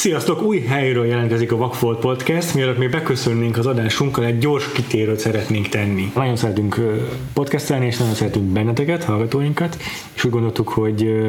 [0.00, 0.42] Sziasztok!
[0.42, 2.54] Új helyről jelentkezik a Vakfolt Podcast.
[2.54, 6.12] Mielőtt még beköszönnénk az adásunkkal, egy gyors kitérőt szeretnénk tenni.
[6.14, 6.80] Nagyon szeretünk
[7.32, 9.76] podcastelni, és nagyon szeretünk benneteket, hallgatóinkat,
[10.14, 11.20] és úgy gondoltuk, hogy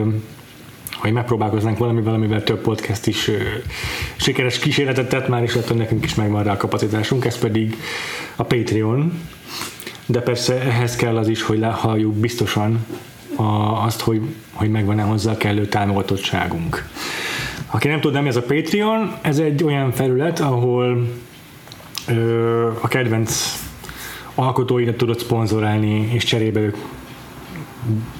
[0.94, 3.38] hogy megpróbálkoznánk valami, valamivel több podcast is ö,
[4.16, 7.76] sikeres kísérletet tett már, és attól nekünk is megvan rá a kapacitásunk, ez pedig
[8.36, 9.22] a Patreon.
[10.06, 12.86] De persze ehhez kell az is, hogy lehalljuk biztosan
[13.36, 13.44] a,
[13.86, 16.90] azt, hogy, hogy megvan-e hozzá kellő támogatottságunk.
[17.74, 21.08] Aki nem tud, nem ez a Patreon, ez egy olyan felület, ahol
[22.08, 23.60] ö, a kedvenc
[24.36, 26.76] alkotóidat tudod szponzorálni, és cserébe ők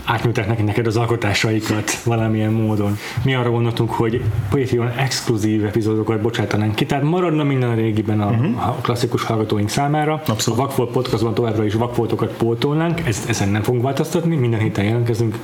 [0.04, 2.98] átnyújták neki neked az alkotásaikat valamilyen módon.
[3.24, 8.30] Mi arra gondoltunk, hogy Patreon exkluzív epizódokat bocsátanánk ki, tehát maradna minden a régiben a,
[8.30, 8.68] uh-huh.
[8.68, 10.22] a klasszikus hallgatóink számára.
[10.28, 10.60] Abszolút.
[10.60, 15.38] A Vakfolt podcastban továbbra is vakfoltokat pótolnánk, ezt, ezen nem fogunk változtatni, minden héten jelentkezünk,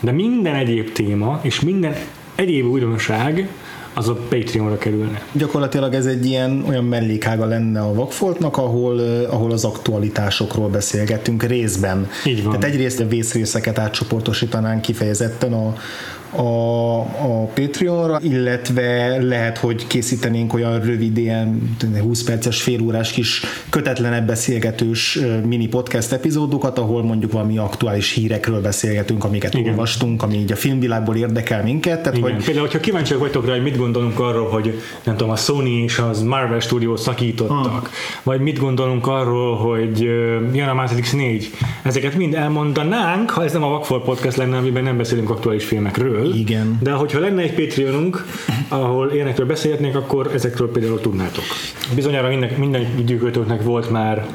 [0.00, 1.94] de minden egyéb téma és minden
[2.40, 3.48] egyéb újdonság
[3.94, 5.22] az a Patreonra kerülne.
[5.32, 11.42] Gyakorlatilag ez egy ilyen olyan mellékága lenne a Vakfoltnak, ahol, eh, ahol az aktualitásokról beszélgetünk
[11.42, 12.08] részben.
[12.26, 12.58] Így van.
[12.58, 15.74] Tehát egyrészt a vészrészeket átcsoportosítanánk kifejezetten a,
[16.36, 24.26] a, a Patreonra, illetve lehet, hogy készítenénk olyan rövid, ilyen 20 perces, félórás kis kötetlenebb
[24.26, 29.70] beszélgetős mini podcast epizódokat, ahol mondjuk valami aktuális hírekről beszélgetünk, amiket Igen.
[29.70, 32.02] olvastunk, ami így a filmvilágból érdekel minket.
[32.02, 32.32] Tehát, Igen.
[32.32, 35.66] hogy Például, hogyha kíváncsiak vagytok rá, hogy mit gondolunk arról, hogy nem tudom, a Sony
[35.82, 37.88] és az Marvel Studio szakítottak, Ah.
[38.22, 40.00] vagy mit gondolunk arról, hogy
[40.52, 41.50] jön a Matrix 4,
[41.82, 46.19] ezeket mind elmondanánk, ha ez nem a Vakfolt Podcast lenne, amiben nem beszélünk aktuális filmekről.
[46.24, 46.78] Igen.
[46.82, 48.24] De hogyha lenne egy Patreonunk,
[48.68, 51.44] ahol ilyenekről beszélhetnénk, akkor ezekről például tudnátok.
[51.94, 54.26] Bizonyára minden, minden gyűjtőtöknek volt már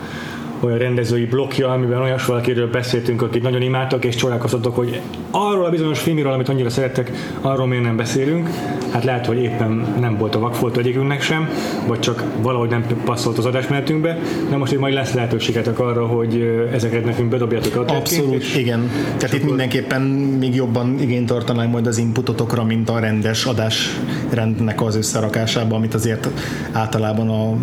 [0.59, 5.69] olyan rendezői blokja, amiben olyas valakiről beszéltünk, akit nagyon imádtak, és csodálkoztatok, hogy arról a
[5.69, 8.49] bizonyos filmről, amit annyira szerettek, arról miért nem beszélünk.
[8.91, 11.49] Hát lehet, hogy éppen nem volt a vakfolt egyikünknek sem,
[11.87, 16.67] vagy csak valahogy nem passzolt az adásmenetünkbe, de most itt majd lesz lehetőségetek arra, hogy
[16.73, 18.89] ezeket nekünk bedobjátok a Abszolút, és igen.
[19.17, 20.01] Tehát itt mindenképpen
[20.39, 26.29] még jobban igényt tartanánk majd az inputotokra, mint a rendes adásrendnek az összerakásába, amit azért
[26.71, 27.55] általában a,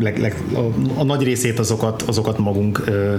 [0.00, 3.14] leg, leg, a, a nagy részét azokat, azokat magunk ö,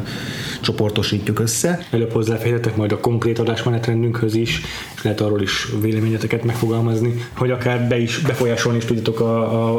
[0.61, 1.87] csoportosítjuk össze.
[1.91, 4.61] Előbb hozzáférhetek majd a konkrét adásmenetrendünkhöz is,
[4.95, 9.37] és lehet arról is véleményeteket megfogalmazni, hogy akár be is befolyásolni is tudjátok a,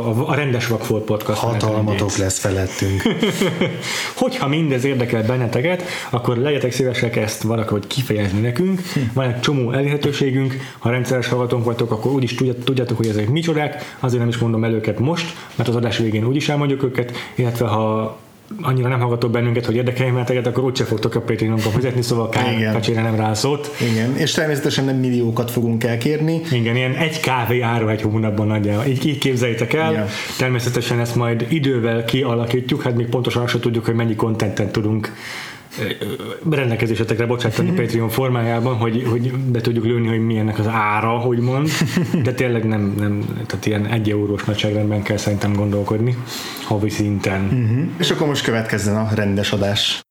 [0.09, 3.03] a, a, rendes Vakfolt podcast Hatalmatok lesz felettünk.
[4.23, 8.81] Hogyha mindez érdekel benneteket, akkor legyetek szívesek ezt valahogy kifejezni nekünk.
[9.13, 13.97] Van egy csomó elérhetőségünk, ha rendszeres hallgatónk vagytok, akkor úgyis tudját- tudjátok, hogy ezek micsodák,
[14.01, 17.67] azért nem is mondom el őket most, mert az adás végén úgyis elmondjuk őket, illetve
[17.67, 18.19] ha
[18.63, 22.73] annyira nem hallgatok bennünket, hogy érdekelj benneteket, akkor úgyse fogtok a Patreonkon fizetni, szóval kár,
[22.73, 23.77] kacsére nem rászót.
[23.91, 26.41] Igen, és természetesen nem milliókat fogunk elkérni.
[26.51, 28.85] Igen, ilyen egy kávé áru egy hónapban nagyjából.
[28.85, 29.93] Így, így képzeljétek el.
[29.93, 30.07] Ja.
[30.39, 35.13] Természetesen ezt majd idővel kialakítjuk, hát még pontosan azt sem tudjuk, hogy mennyi kontentet tudunk
[36.51, 37.71] rendelkezésetekre bocsátani.
[37.81, 41.69] Patreon formájában, hogy, hogy be tudjuk lőni, hogy milyennek az ára, hogy mond,
[42.23, 46.17] de tényleg nem, nem tehát ilyen egy eurós nagyságrendben kell szerintem gondolkodni,
[46.65, 47.41] havi szinten.
[47.41, 47.83] Mhm.
[47.99, 50.03] És akkor most következzen a rendes adás.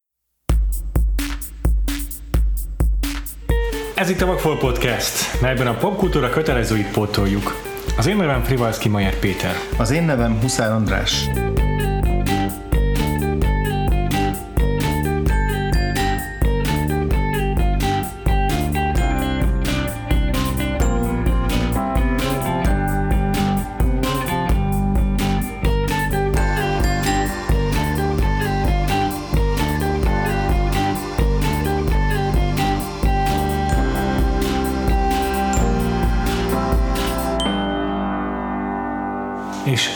[3.96, 7.56] Ez itt a Vakfol Podcast, melyben a popkultúra kötelezőit pótoljuk.
[7.98, 9.56] Az én nevem Frivalszki Majer Péter.
[9.78, 11.26] Az én nevem Huszár András.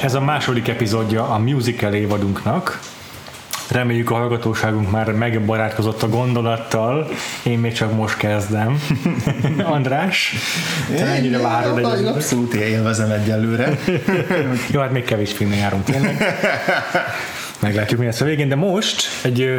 [0.01, 2.79] Ez a második epizódja a musical évadunknak.
[3.69, 7.07] Reméljük a hallgatóságunk már megbarátkozott a gondolattal.
[7.43, 8.81] Én még csak most kezdem.
[9.63, 10.35] András,
[10.95, 12.05] te mennyire várod egy...
[12.05, 13.79] Abszolút élvezem egyelőre.
[14.71, 16.17] Jó, hát még kevés filmnél járunk tényleg.
[17.59, 19.49] Meglátjuk, mi lesz a végén, de most egy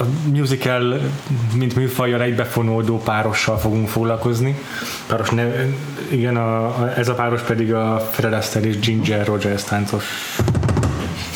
[0.00, 1.00] a musical,
[1.54, 4.58] mint műfajjal egybefonódó párossal fogunk foglalkozni.
[5.06, 5.44] Páros ne,
[6.08, 10.04] igen, a, a, ez a páros pedig a Fred Astaire és Ginger Rogers táncos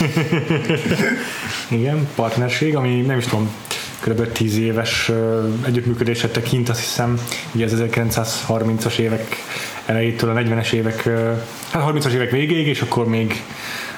[1.68, 3.50] igen, partnerség, ami nem is tudom,
[4.00, 4.32] kb.
[4.32, 5.10] 10 éves
[5.66, 7.18] együttműködésre tekint, azt hiszem,
[7.54, 9.36] ugye az 1930-as évek
[9.86, 11.08] elejétől a 40-es évek,
[11.70, 13.42] hát 30-as évek végéig, és akkor még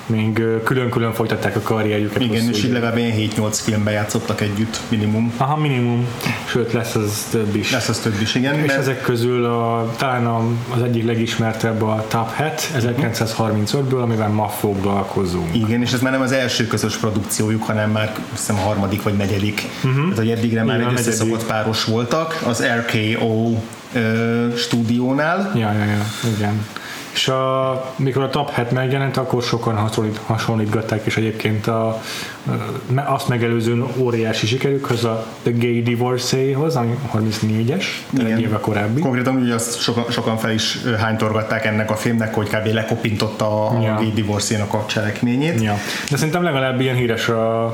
[0.07, 2.23] még külön-külön folytatták a karrierjüket.
[2.23, 5.33] Igen, hosszú és így legalább ilyen 7-8 filmben játszottak együtt, minimum.
[5.37, 6.07] Aha, minimum,
[6.45, 7.73] sőt lesz az több is.
[7.73, 8.55] Lesz az több is, igen.
[8.55, 10.43] És mert- ezek közül a, talán a,
[10.75, 15.55] az egyik legismertebb a Top Hat 1935-ből, amivel ma foglalkozunk.
[15.57, 19.15] Igen, és ez már nem az első közös produkciójuk, hanem már hiszem a harmadik vagy
[19.17, 19.63] negyedik.
[19.85, 20.03] Uh-huh.
[20.03, 23.57] Tehát, hogy eddigre már Igen, egy összeszokott páros voltak az RKO
[23.93, 25.53] ö, stúdiónál.
[25.55, 26.05] Ja, ja, ja,
[26.37, 26.67] igen.
[27.15, 32.03] És a, mikor a Top Hat megjelent, akkor sokan hasonlít, hasonlítgatták, és egyébként a, a,
[33.07, 37.85] azt megelőzően óriási sikerükhöz, a The Gay Divorcee-hoz, ami 34-es,
[38.17, 39.01] tehát egy éve korábbi.
[39.01, 42.67] Konkrétan ugye azt sokan, sokan fel is hánytorgatták ennek a filmnek, hogy kb.
[42.67, 43.83] lekopintotta a Ja.
[43.83, 43.95] ja.
[43.95, 45.63] gay divorce a cselekményét.
[45.63, 45.79] Ja.
[46.11, 47.67] De szerintem legalább ilyen híres a,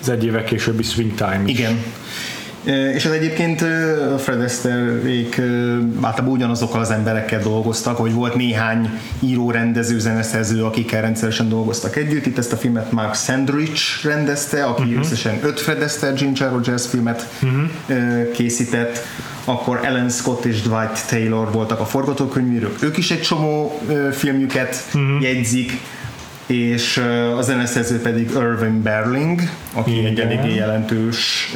[0.00, 1.58] az egy évek későbbi Swing Time is.
[1.58, 1.82] Igen.
[2.64, 3.64] És ez egyébként
[4.18, 8.90] Fred Astaireék ö, általában ugyanazokkal az emberekkel dolgoztak, hogy volt néhány
[9.20, 12.26] író, rendező, zeneszerző, akikkel rendszeresen dolgoztak együtt.
[12.26, 14.98] Itt ezt a filmet Mark Sandrich rendezte, aki uh-huh.
[14.98, 18.30] összesen öt Fred Astaire Ginger Rogers filmet uh-huh.
[18.32, 19.04] készített.
[19.44, 22.76] Akkor Ellen Scott és Dwight Taylor voltak a forgatókönyvírók.
[22.82, 23.80] Ők is egy csomó
[24.12, 25.22] filmjüket uh-huh.
[25.22, 25.80] jegyzik
[26.46, 26.96] és
[27.36, 29.40] a zeneszerző pedig Irving Berling,
[29.72, 30.26] aki egy Igen.
[30.26, 31.52] eléggé jelentős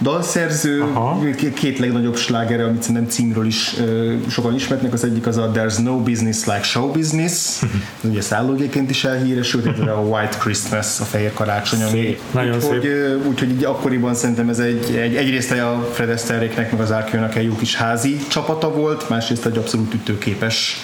[0.00, 1.20] dalszerző, Aha.
[1.54, 5.82] Két legnagyobb slágere, amit szerintem címről is ö, sokan ismernek, az egyik az a There's
[5.82, 7.62] no business like show business,
[8.04, 12.20] Ez ugye szállógéként is elhíresült, illetve a White Christmas, a fehér karácsony, ami Szép.
[12.30, 13.26] Nagyon úgyhogy, szép.
[13.26, 17.44] úgyhogy így akkoriban szerintem ez egy, egy egyrészt a Fred Astaireéknek, meg az Arkeónak egy
[17.44, 20.76] jó kis házi csapata volt, másrészt egy abszolút ütőképes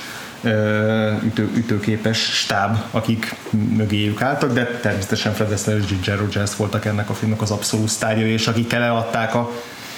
[1.25, 3.35] ütő, ütőképes stáb, akik
[3.77, 7.89] mögéjük álltak, de természetesen Fred Astaire és Ginger Rogers voltak ennek a filmnek az abszolút
[7.89, 9.51] sztárjai, és akik eladták a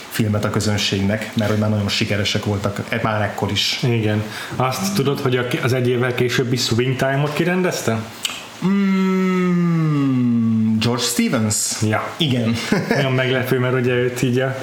[0.08, 3.82] filmet a közönségnek, mert hogy már nagyon sikeresek voltak, e- már ekkor is.
[3.82, 4.22] Igen.
[4.56, 7.98] Azt tudod, hogy az egy évvel későbbi Swing Time-ot kirendezte?
[8.66, 11.56] Mm, George Stevens?
[11.82, 12.08] Ja.
[12.16, 12.54] Igen.
[12.96, 14.56] Nagyon meglepő, mert ugye őt így a,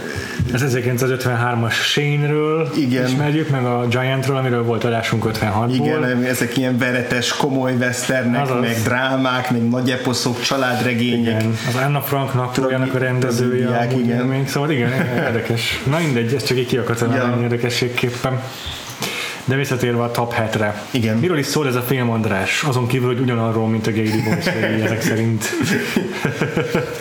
[0.54, 3.08] az 1953-as Shane-ről Igen.
[3.08, 5.70] ismerjük, meg a Giantról, amiről volt adásunk 56-ból.
[5.74, 8.62] Igen, ezek ilyen veretes, komoly westernek, Azaz.
[8.62, 11.42] meg drámák, meg nagy eposzok, családregények.
[11.42, 13.68] Igen, az Anna Franknak Trójának a rendezője.
[13.78, 14.26] amúgy igen.
[14.26, 14.92] Még, szóval igen,
[15.26, 15.82] érdekes.
[15.90, 17.38] Na mindegy, ezt csak így ki akartam Ja.
[17.42, 18.40] érdekességképpen.
[19.46, 20.84] De visszatérve a Top Hat-re.
[20.92, 21.18] Igen.
[21.18, 22.64] Miről is szól ez a film, András?
[22.64, 24.52] Azon kívül, hogy ugyanarról, mint a Gay Divorce,
[24.86, 25.46] ezek szerint.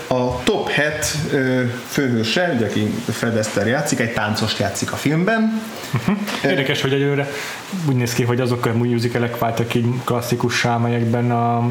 [0.07, 5.63] A Top Hat ö, főhőse, ugye, aki Fred Astaire játszik, egy táncost játszik a filmben.
[6.45, 7.31] Érdekes, hogy egyőre
[7.89, 11.71] úgy néz ki, hogy azok a musicalek váltak így klasszikussá, amelyekben a,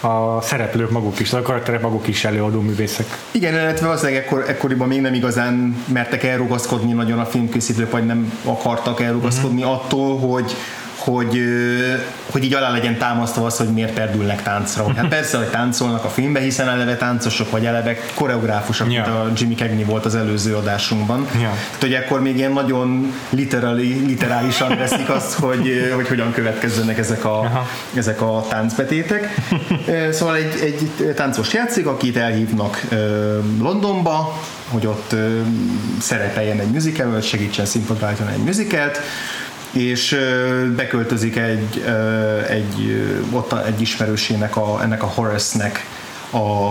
[0.00, 3.06] a szereplők maguk is, a karakterek maguk is előadó művészek.
[3.30, 8.32] Igen, illetve valószínűleg ekkor, ekkoriban még nem igazán mertek elrugaszkodni nagyon a filmkészítők, vagy nem
[8.44, 9.76] akartak elrugaszkodni uh-huh.
[9.76, 10.54] attól, hogy
[11.04, 11.42] hogy,
[12.30, 14.82] hogy így alá legyen támasztva az, hogy miért perdülnek táncra.
[14.82, 19.02] Hogy Hát persze, hogy táncolnak a filmben, hiszen eleve táncosok vagy eleve koreográfusok, Ja.
[19.02, 21.26] mint a Jimmy Cagney volt az előző adásunkban.
[21.32, 21.38] Ja.
[21.38, 27.24] Tehát, hogy akkor még ilyen nagyon literali, literálisan veszik azt, hogy, hogy hogyan következzenek ezek
[27.24, 27.68] a, Aha.
[27.94, 29.34] ezek a táncbetétek.
[30.10, 32.80] Szóval egy, egy táncos játszik, akit elhívnak
[33.60, 35.14] Londonba, hogy ott
[36.00, 39.00] szerepeljen egy musicalben, vagy segítsen színpadra egy musicalt,
[39.70, 40.16] és
[40.76, 41.84] beköltözik egy,
[42.48, 45.84] egy, ott egy ismerősének, a, ennek a Horace-nek
[46.30, 46.66] a,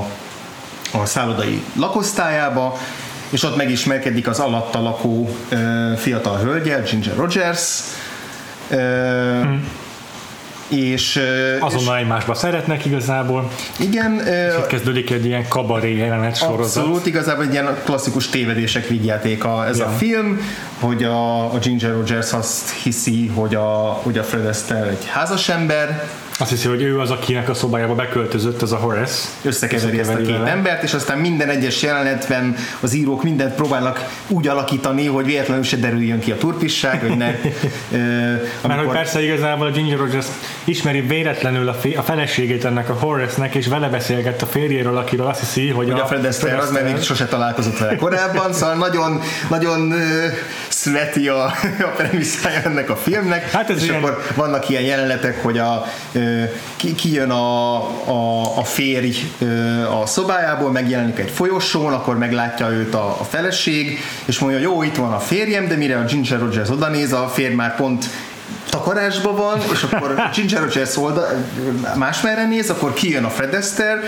[0.98, 2.78] a szállodai lakosztályába,
[3.30, 5.38] és ott megismerkedik az alatta lakó
[5.98, 7.82] fiatal hölgyel, Ginger Rogers,
[8.70, 9.42] ö,
[10.70, 13.52] és, ö, és Azonnal egymásba szeretnek igazából.
[13.80, 16.84] igen, ö, Itt kezdődik egy ilyen kabaré jelenet sorozat.
[16.84, 19.86] Abszolút, igazából egy ilyen klasszikus tévedések vigyátéka ez Ja.
[19.86, 20.40] a film,
[20.80, 25.50] hogy a, a Ginger Rogers azt hiszi, hogy a, hogy a Fred Astaire egy házas
[25.50, 26.04] ember,
[26.42, 29.28] Azt hiszi, hogy ő az, akinek a szobájába beköltözött, ez a Horace.
[29.42, 30.50] összekeveri ezt a két vele.
[30.50, 35.78] embert, és aztán minden egyes jelenetben az írók mindent próbálnak úgy alakítani, hogy véletlenül se
[35.78, 37.28] derüljön ki a turpisság, hogy ne...
[37.92, 37.98] ö,
[38.68, 40.26] Mert hogy persze igazából a Ginger Rogers
[40.64, 45.28] ismeri véletlenül a, fi- a feleségét ennek a Horace-nek, és vele beszélgett a férjéről, akiről
[45.28, 48.76] azt hiszi, hogy, hogy a Fred Astaire az, mert még sose találkozott vele korábban, szóval
[48.76, 49.94] nagyon, nagyon
[50.84, 51.44] sweaty a,
[51.80, 55.86] a premisszája ennek a filmnek, Hát ez és ilyen- akkor vannak ilyen jelenetek, hogy a,
[56.12, 56.44] ö,
[56.76, 57.76] ki, kijön a,
[58.10, 59.16] a, a férj
[60.02, 64.96] a szobájából, megjelenik egy folyosón, akkor meglátja őt a, a feleség, és mondja, jó, itt
[64.96, 68.06] van a férjem, de mire a Ginger Rogers odanéz, a férj már pont
[68.70, 71.28] takarásban van, és akkor Ginger Rogers oldal,
[71.96, 74.00] másmerre néz, akkor kijön a Fred Astaire,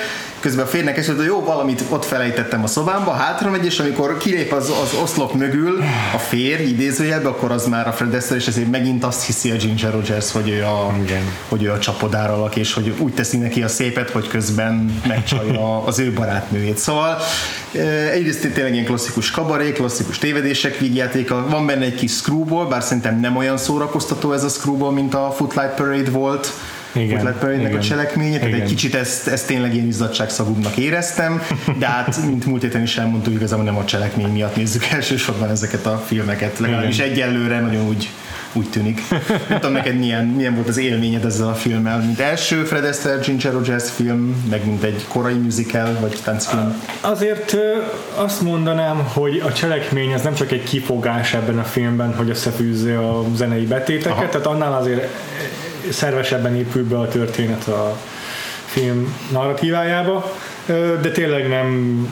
[0.42, 4.18] közben a férnek esett, hogy jó, valamit ott felejtettem a szobámba, hátra megy, és amikor
[4.18, 5.84] kilép az, az oszlop mögül
[6.14, 9.56] a férj idézőjelbe, akkor az már a Fred Astaire, és ezért megint azt hiszi a
[9.56, 11.24] Ginger Rogers, hogy ő a, Igen.
[11.48, 15.84] hogy ő a csapodár alak, és hogy úgy teszi neki a szépet, hogy közben megcsalja
[15.86, 16.78] az ő barátnőjét.
[16.78, 17.18] Szóval
[18.12, 23.20] egyrészt tényleg ilyen klasszikus kabaré, klasszikus tévedések vígjátéka, van benne egy kis screwball, bár szerintem
[23.20, 26.54] nem olyan szórakoztató ez a screwball, mint a Footlight Parade volt,
[26.94, 27.82] Igen, Footlight Parade-nek a igen.
[27.82, 28.68] cselekménye, tehát egy Igen.
[28.68, 31.42] kicsit ezt, ezt tényleg ilyen izzadságszagúbbnak éreztem,
[31.80, 35.86] de hát, mint múlt héten is elmondtuk, igazából nem a cselekmény miatt nézzük elsősorban ezeket
[35.86, 38.10] a filmeket, legalábbis egyelőre nagyon úgy
[38.54, 39.02] úgy tűnik.
[39.50, 43.20] Nem tudom neked milyen, milyen volt az élményed ezzel a filmmel, mint első Fred Astaire,
[43.26, 46.82] Ginger Rogers film, meg mint egy korai musical, vagy táncfilm.
[47.02, 47.58] Azért
[48.16, 53.00] azt mondanám, hogy a cselekmény az nem csak egy kifogás ebben a filmben, hogy összefűzze
[53.00, 54.30] a zenei betéteket, Aha.
[54.30, 55.08] tehát annál azért
[55.90, 57.98] szervesebben épül be a történet a
[58.66, 60.36] film narratívájába,
[61.02, 62.08] de tényleg nem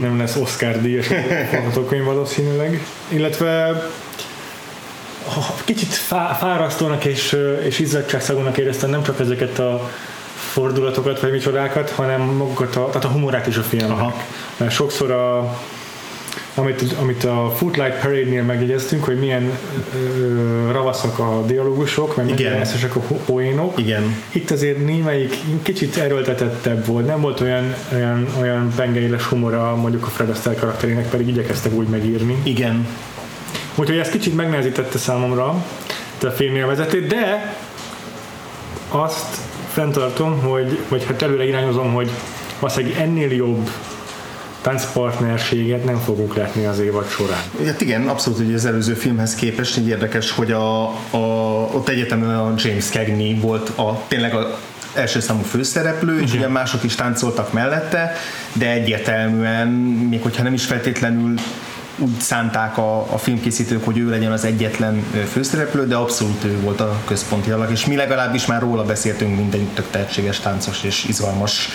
[0.00, 1.06] nem lesz Oscar díjas
[1.50, 3.82] forgatókönyv valószínűleg, illetve
[5.64, 9.90] kicsit fá, fárasztónak és, és izzadságszagúnak éreztem nem csak ezeket a
[10.34, 13.90] fordulatokat, vagy micsodákat, hanem magukat a, tehát a humorát is a filmnek.
[13.90, 14.14] Aha.
[14.56, 15.58] Mert sokszor a,
[16.54, 19.58] amit, amit a Footlight Parade-nél megjegyeztünk, hogy milyen
[19.94, 23.78] ö, ravaszak a dialógusok, meg eszesek a poénok.
[23.78, 24.16] Igen.
[24.32, 30.10] Itt azért némelyik kicsit erőltetettebb volt, nem volt olyan, olyan, olyan pengeiles humora mondjuk a
[30.10, 32.36] Fred Astaire karakterének, pedig igyekeztek úgy megírni.
[32.42, 32.86] Igen.
[33.74, 35.64] Úgyhogy ez kicsit megnehezítette számomra
[36.22, 37.54] a filmélvezetét, de
[38.88, 39.36] azt
[39.68, 42.10] fenntartom, hogy, vagy hát előre irányozom, hogy
[42.58, 43.68] valószínűleg ennél jobb
[44.62, 47.42] táncpartnerséget nem fogunk látni az évad során.
[47.66, 51.16] Hát igen, abszolút ugye az előző filmhez képest így érdekes, hogy a, a,
[51.72, 54.58] ott egyetemen a James Cagney volt a, tényleg a
[54.94, 58.12] első számú főszereplő, és ugye mások is táncoltak mellette,
[58.52, 59.68] de egyértelműen,
[60.10, 61.34] még hogyha nem is feltétlenül
[61.98, 66.80] úgy szánták a, a filmkészítők, hogy ő legyen az egyetlen főszereplő, de abszolút ő volt
[66.80, 71.04] a központi alak, és mi legalábbis már róla beszéltünk, mint egy tök tehetséges táncos és
[71.04, 71.68] izgalmas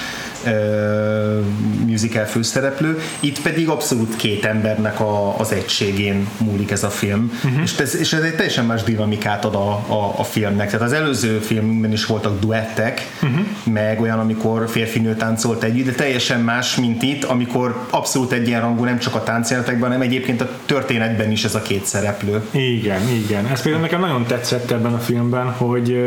[1.86, 3.00] musical főszereplő.
[3.20, 7.62] Itt pedig abszolút két embernek a, az egységén múlik ez a film, uh-huh.
[7.64, 10.70] és, ez, és ez egy teljesen más dinamikát ad a, a, a filmnek.
[10.70, 13.40] Tehát az előző filmben is voltak duettek, uh-huh.
[13.64, 19.00] meg olyan, amikor férfinő táncolt együtt, de teljesen más, mint itt, amikor abszolút egyenrangú nem
[19.00, 22.42] csak a táncjelenetekben, hanem egyébként a történetben is ez a két szereplő.
[22.52, 23.46] Igen, igen.
[23.46, 25.98] Ez például nekem nagyon tetszett ebben a filmben, hogy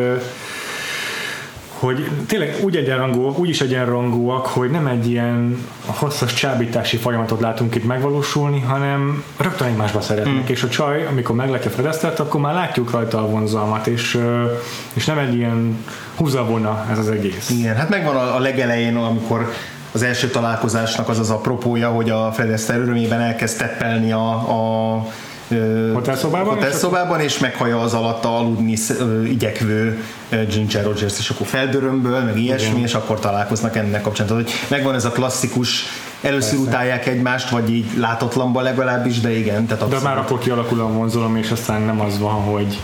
[1.81, 7.75] hogy tényleg úgy egyenrangúak, úgy is egyenrangúak, hogy nem egy ilyen hosszas csábítási folyamatot látunk
[7.75, 12.55] itt megvalósulni, hanem rögtön egymásba szeretnek, és a csaj, amikor meglátja Fred Astaire-t, akkor már
[12.55, 14.19] látjuk rajta a vonzalmat, és,
[14.93, 15.85] és nem egy ilyen
[16.17, 17.51] húzavona ez az egész.
[17.51, 19.53] Igen, hát megvan a, a legelején, amikor
[19.93, 25.07] az első találkozásnak az az apropója, hogy a Fred Astaire örömében elkezd teppelni a, a
[25.51, 28.77] ö, Hotelszobában, és hotelszobában, és meghallja az alatta aludni
[29.25, 30.03] igyekvő
[30.49, 32.83] Ginger Rogers, és akkor feldörömböl, meg ilyesmi, Igen.
[32.83, 34.27] és akkor találkoznak ennek kapcsán.
[34.27, 35.85] Tehát, hogy megvan ez a klasszikus,
[36.23, 36.69] először Persze.
[36.69, 39.67] utálják egymást, vagy így látatlanban legalábbis, de igen.
[39.67, 40.05] Tehát De abszolút.
[40.05, 42.79] már akkor kialakul a vonzalom, és aztán nem az van, hogy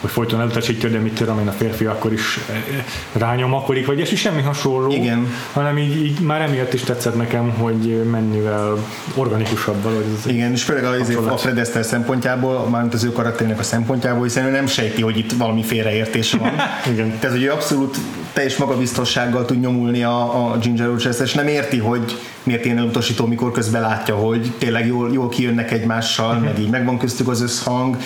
[0.00, 4.20] hogy folyton elutasítja, de mit tudom én, a férfi akkor is eh, rányomakodik, vagy és
[4.20, 5.26] semmi hasonló, Igen.
[5.52, 8.78] hanem így, így, már emiatt is tetszett nekem, hogy mennyivel
[9.14, 10.26] organikusabb valahogy ez.
[10.26, 14.44] Igen, és főleg az a Fred Astaire szempontjából, mármint az ő karakterének a szempontjából, hiszen
[14.44, 16.50] ő nem sejti, hogy itt valami félreértés van.
[16.92, 17.18] Igen.
[17.18, 17.96] Tehát, hogy ő abszolút
[18.32, 23.26] teljes magabiztossággal tud nyomulni a, a Ginger Rogers, és nem érti, hogy miért ilyen elutasító,
[23.26, 27.96] mikor közben látja, hogy tényleg jól, jól kijönnek egymással, meg így megvan köztük az összhang,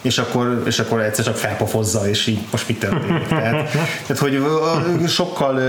[0.00, 3.26] és, akkor, és akkor egyszer csak felpofozza, és így most mi történik.
[3.26, 3.70] Tehát,
[4.06, 4.42] tehát hogy
[5.08, 5.60] sokkal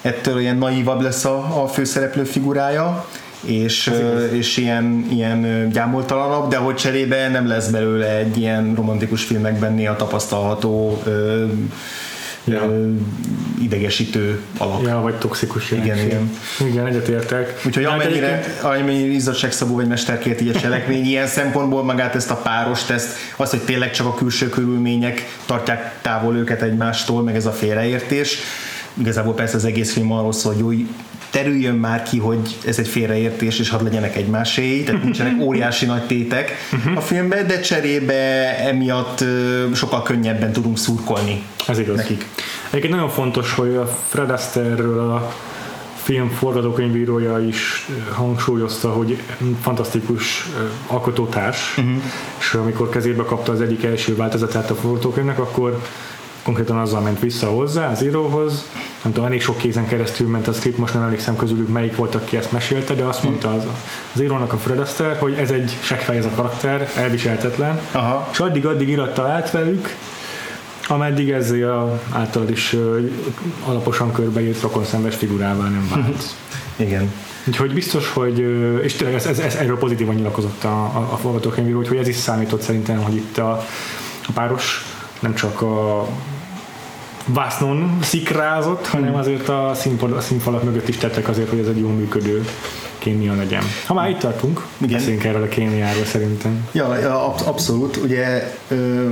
[0.00, 3.06] ettől ilyen naívabb lesz a, a főszereplő figurája,
[3.40, 3.90] és,
[4.32, 9.96] és ilyen, ilyen gyámoltalanabb, de hogy cserébe nem lesz belőle egy ilyen romantikus filmekben néha
[9.96, 11.44] tapasztalható ö,
[12.48, 12.72] Ja.
[13.62, 14.82] idegesítő alak.
[14.86, 16.06] Ja, vagy toxikus Igen, jelenség.
[16.08, 16.30] igen.
[16.68, 17.60] Igen, egyetértek.
[17.66, 22.30] Úgyhogy Hát amennyire, egyébként- amennyire izzadságszabú vagy mesterkért így a cselekmény, ilyen szempontból magát ezt
[22.30, 27.36] a párost, ezt, az, hogy tényleg csak a külső körülmények tartják távol őket egymástól, meg
[27.36, 28.38] ez a félreértés.
[28.98, 30.86] Igazából persze az egész film arról szól, hogy jó,
[31.30, 36.06] terüljön már ki, hogy ez egy félreértés, és hadd legyenek egymásé, tehát nincsenek óriási nagy
[36.06, 36.50] tétek
[36.94, 38.14] a filmben, de cserébe
[38.66, 39.24] emiatt
[39.74, 41.96] sokkal könnyebben tudunk szurkolni Ez igaz.
[41.96, 42.26] nekik.
[42.68, 45.32] Egyébként nagyon fontos, hogy a Fred Astaire-ről a
[46.02, 49.22] film forgatókönyvírója is hangsúlyozta, hogy
[49.60, 50.46] fantasztikus
[50.86, 51.94] alkotótárs, uh-huh.
[52.38, 55.82] és amikor kezébe kapta az egyik első változatát a forgatókönyvnek, akkor
[56.46, 58.68] konkrétan azzal ment vissza hozzá az íróhoz,
[59.02, 62.14] nem tudom, elég sok kézen keresztül ment a script, most nem emlékszem közülük melyik volt,
[62.14, 63.62] aki ezt mesélte, de azt mondta az,
[64.14, 68.28] az írónak a Fred Astaire, hogy ez egy seggfej ez a karakter, elviselhetetlen, Aha.
[68.32, 69.96] és addig-addig iratta át velük,
[70.88, 73.00] ameddig ez a általad is ö,
[73.64, 76.24] alaposan körbeírt rokonszenves figurává nem vált.
[76.86, 77.12] Igen.
[77.46, 78.38] Úgyhogy biztos, hogy,
[78.82, 82.16] és tényleg ez, ez, ez erről pozitívan nyilakozott a, a, a forgatókönyvíró, hogy ez is
[82.16, 83.50] számított szerintem, hogy itt a,
[84.26, 84.84] a páros
[85.20, 86.06] nem csak a
[87.26, 91.78] vásznon szikrázott, hanem azért a, színpad, a színfalak mögött is tettek azért, hogy ez egy
[91.78, 92.44] jól működő
[92.98, 93.62] kémia legyen.
[93.86, 94.92] Ha már itt tartunk, Igen.
[94.92, 96.68] beszéljünk erről a kémiáról szerintem.
[96.72, 97.96] Ja, ja absz- abszolút.
[97.96, 99.08] Ugye ö,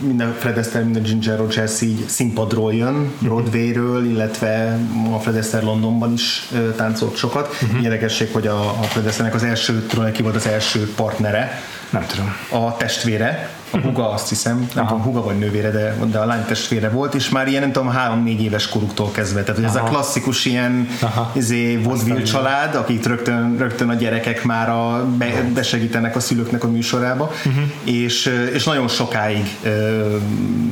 [0.00, 4.78] minden Fred Astaire, minden Ginger Rogers így színpadról jön, Broadwayről, illetve
[5.14, 7.56] a Fred Astaire Londonban is ö, táncolt sokat.
[7.62, 7.82] Uh-huh.
[7.82, 12.36] Érdekesség, hogy a, a Fred Astaire-nek az első, ki volt az első partnere, Nem tudom.
[12.50, 16.44] a testvére, a huga azt hiszem, nem tudom, huga vagy nővére, de, de a lány
[16.44, 19.40] testvére volt, és már ilyen nem tudom, három-négy éves koruktól kezdve.
[19.40, 19.88] Tehát hogy ez a Aha.
[19.88, 21.30] klasszikus ilyen Aha.
[21.34, 26.68] izé, vaudeville család, akit rögtön, rögtön a gyerekek már a, be, besegítenek a szülőknek a
[26.68, 27.64] műsorába, uh-huh.
[27.84, 30.16] és, és nagyon sokáig ö,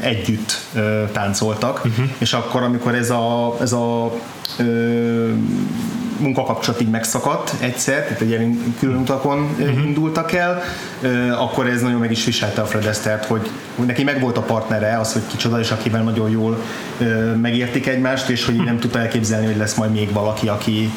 [0.01, 2.05] együtt ö, táncoltak, uh-huh.
[2.19, 4.13] és akkor, amikor ez a, ez a
[4.59, 5.33] ö,
[6.19, 9.85] munkakapcsolat így megszakadt egyszer, tehát egy ilyen külön utakon uh-huh.
[9.85, 10.63] indultak el,
[11.01, 13.51] ö, akkor ez nagyon meg is viselte a Fred Astaire-t, hogy,
[13.87, 16.59] neki megvolt a partnere, az, hogy kicsoda, és akivel nagyon jól
[16.99, 20.91] ö, megértik egymást, és hogy nem tudta elképzelni, hogy lesz majd még valaki, aki,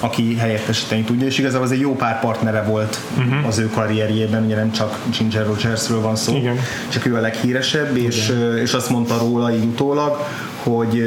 [0.00, 3.46] aki helyettesíteni tudja, és igazából az egy jó pár partnere volt uh-huh.
[3.46, 6.58] az ő karrierjében, ugye nem csak Ginger Rogersről van szó, Igen.
[6.88, 10.26] csak ő a leghíresebb, és, ö, és azt mondta róla így utólag,
[10.62, 11.00] hogy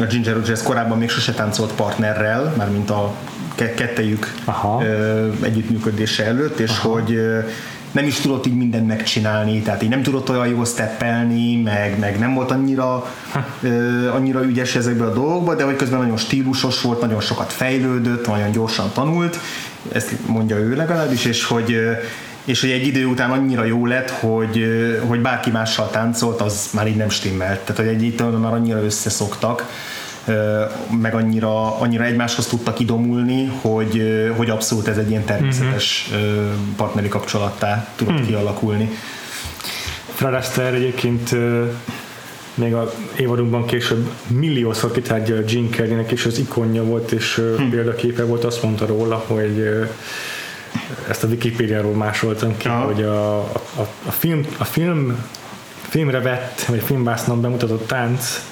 [0.00, 3.14] a Ginger Rogers korábban még sose táncolt partnerrel, mármint a
[3.54, 4.82] ke- kettejük Aha.
[5.42, 6.88] együttműködése előtt, és Aha.
[6.88, 7.20] hogy
[7.92, 12.18] nem is tudott így mindent megcsinálni, tehát így nem tudott olyan jól steppelni, meg, meg
[12.18, 13.06] nem volt annyira,
[13.62, 18.26] ö, annyira ügyes ezekben a dolgokban, de hogy közben nagyon stílusos volt, nagyon sokat fejlődött,
[18.26, 19.38] nagyon gyorsan tanult,
[19.92, 21.92] ezt mondja ő legalábbis, és hogy ö,
[22.48, 24.66] és hogy egy idő után annyira jó lett, hogy,
[25.06, 27.60] hogy bárki mással táncolt, az már így nem stimmelt.
[27.60, 29.66] Tehát, hogy egy idő után már annyira összeszoktak,
[31.00, 34.02] meg annyira, annyira egymáshoz tudtak idomulni, hogy,
[34.36, 38.90] hogy abszolút ez egy ilyen természetes ö, partneri kapcsolattá tudott kialakulni.
[40.12, 41.34] Fred Astaire egyébként
[42.54, 47.68] még a évadunkban később milliószor kitárgya a Gene Kellynek, és az ikonja volt, és hm.
[47.70, 49.88] példaképe volt, azt mondta róla, hogy
[51.08, 52.84] ezt a Wikipédiáról másoltam ki, Aha.
[52.84, 55.24] hogy a, a, a, film, a film
[55.88, 58.42] filmre vett, vagy filmbásznon bemutatott tánc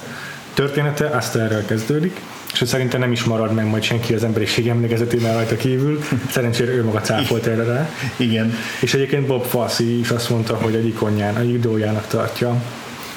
[0.53, 2.21] története Astaire-rel kezdődik,
[2.53, 5.99] és hogy szerintem nem is marad meg majd senki az emberiség emlékezetében rajta kívül.
[6.31, 7.89] Szerencsére ő maga cáfolt erre rá.
[8.15, 8.53] Igen.
[8.81, 12.61] És egyébként Bob Fosse is azt mondta, hogy egy ikonján, egy idójának tartja.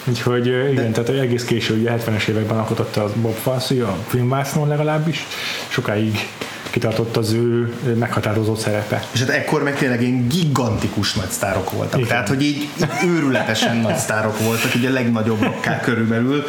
[0.05, 5.27] Úgyhogy igen, tehát egész késő, ugye 70-es években alkototta a Bob Fosse, a filmvásznon legalábbis,
[5.69, 6.29] sokáig
[6.71, 9.05] kitartott az ő meghatározó szerepe.
[9.13, 11.99] És hát ekkor meg tényleg ilyen gigantikus nagy sztárok voltak.
[11.99, 12.09] Igen.
[12.09, 16.45] Tehát, hogy így, így őrületesen nagy sztárok voltak, így a legnagyobbakká körülbelül,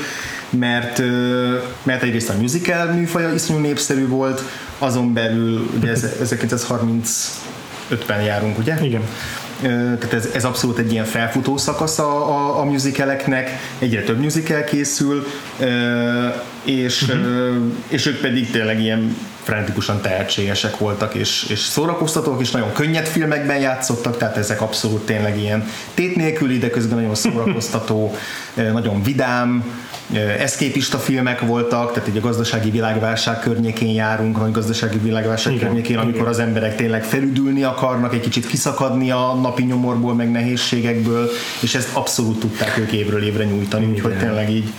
[0.49, 1.01] mert,
[1.84, 4.43] mert egyrészt a musical műfaja iszonyú népszerű volt,
[4.77, 8.75] azon belül ugye ez, 1950-ben járunk, ugye?
[8.81, 9.01] Igen.
[9.62, 14.63] Tehát ez, ez abszolút egy ilyen felfutó szakasz a, a, a musicaleknek, egyre több musical
[14.63, 15.27] készül,
[16.63, 17.55] és, uh-huh.
[17.88, 23.60] és ők pedig tényleg ilyen frenetikusan tehetségesek voltak, és, és szórakoztatók, és nagyon könnyed filmekben
[23.60, 28.15] játszottak, tehát ezek abszolút tényleg ilyen tét nélküli, de közben nagyon szórakoztató,
[28.56, 29.63] ö, nagyon vidám,
[30.13, 35.65] ö, eszképista filmek voltak, tehát egy a gazdasági világválság környékén járunk, a gazdasági világválság Igen,
[35.65, 36.30] környékén, amikor igen.
[36.30, 41.89] az emberek tényleg felüdülni akarnak, egy kicsit kiszakadni a napi nyomorból, meg nehézségekből, és ezt
[41.93, 44.73] abszolút tudták ők évről évre nyújtani, úgyhogy tényleg így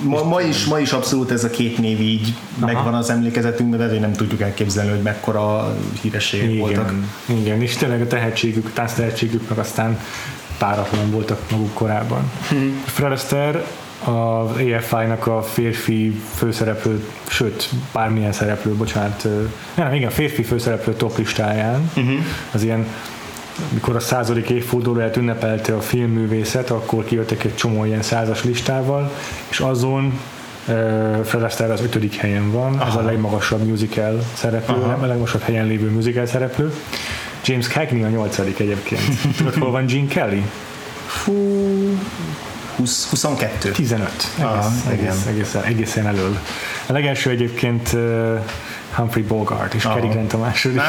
[0.00, 2.66] Ma, ma, is, ma is abszolút ez a két név így Aha.
[2.66, 6.92] megvan az emlékezetünkben, de azért nem tudjuk elképzelni, hogy mekkora hírességek voltak.
[7.26, 10.00] Igen, és tényleg a tehetségük, a tehetségük meg aztán
[10.58, 12.30] páratlan voltak maguk korábban.
[12.48, 12.82] Hmm.
[12.84, 13.64] Fred Astaire
[14.04, 19.26] az AFI-nak a férfi főszereplő, sőt, bármilyen szereplő, bocsánat,
[19.74, 22.18] nem, igen, férfi főszereplő top listáján, uh-huh.
[22.52, 22.86] az ilyen
[23.72, 29.12] mikor a századik évfordulóját ünnepelte a filmművészet, akkor kijöttek egy csomó ilyen százas listával,
[29.48, 30.20] és azon
[30.68, 32.88] uh, Fred Astaire az ötödik helyen van, Aha.
[32.88, 35.02] ez a legmagasabb musical szereplő, Aha.
[35.02, 36.72] a legmagasabb helyen lévő musical szereplő.
[37.44, 39.36] James Cagney a nyolcadik egyébként.
[39.36, 40.42] Tudod, hol van Gene Kelly?
[41.06, 41.32] Fú,
[42.76, 43.70] 20, 22.
[43.70, 44.10] 15.
[44.38, 44.98] Aha, Egész, igen.
[44.98, 46.38] egész, egészen, egészen elől.
[46.86, 48.40] A legelső egyébként uh,
[48.94, 50.80] Humphrey Bogart és Cary Grant a második.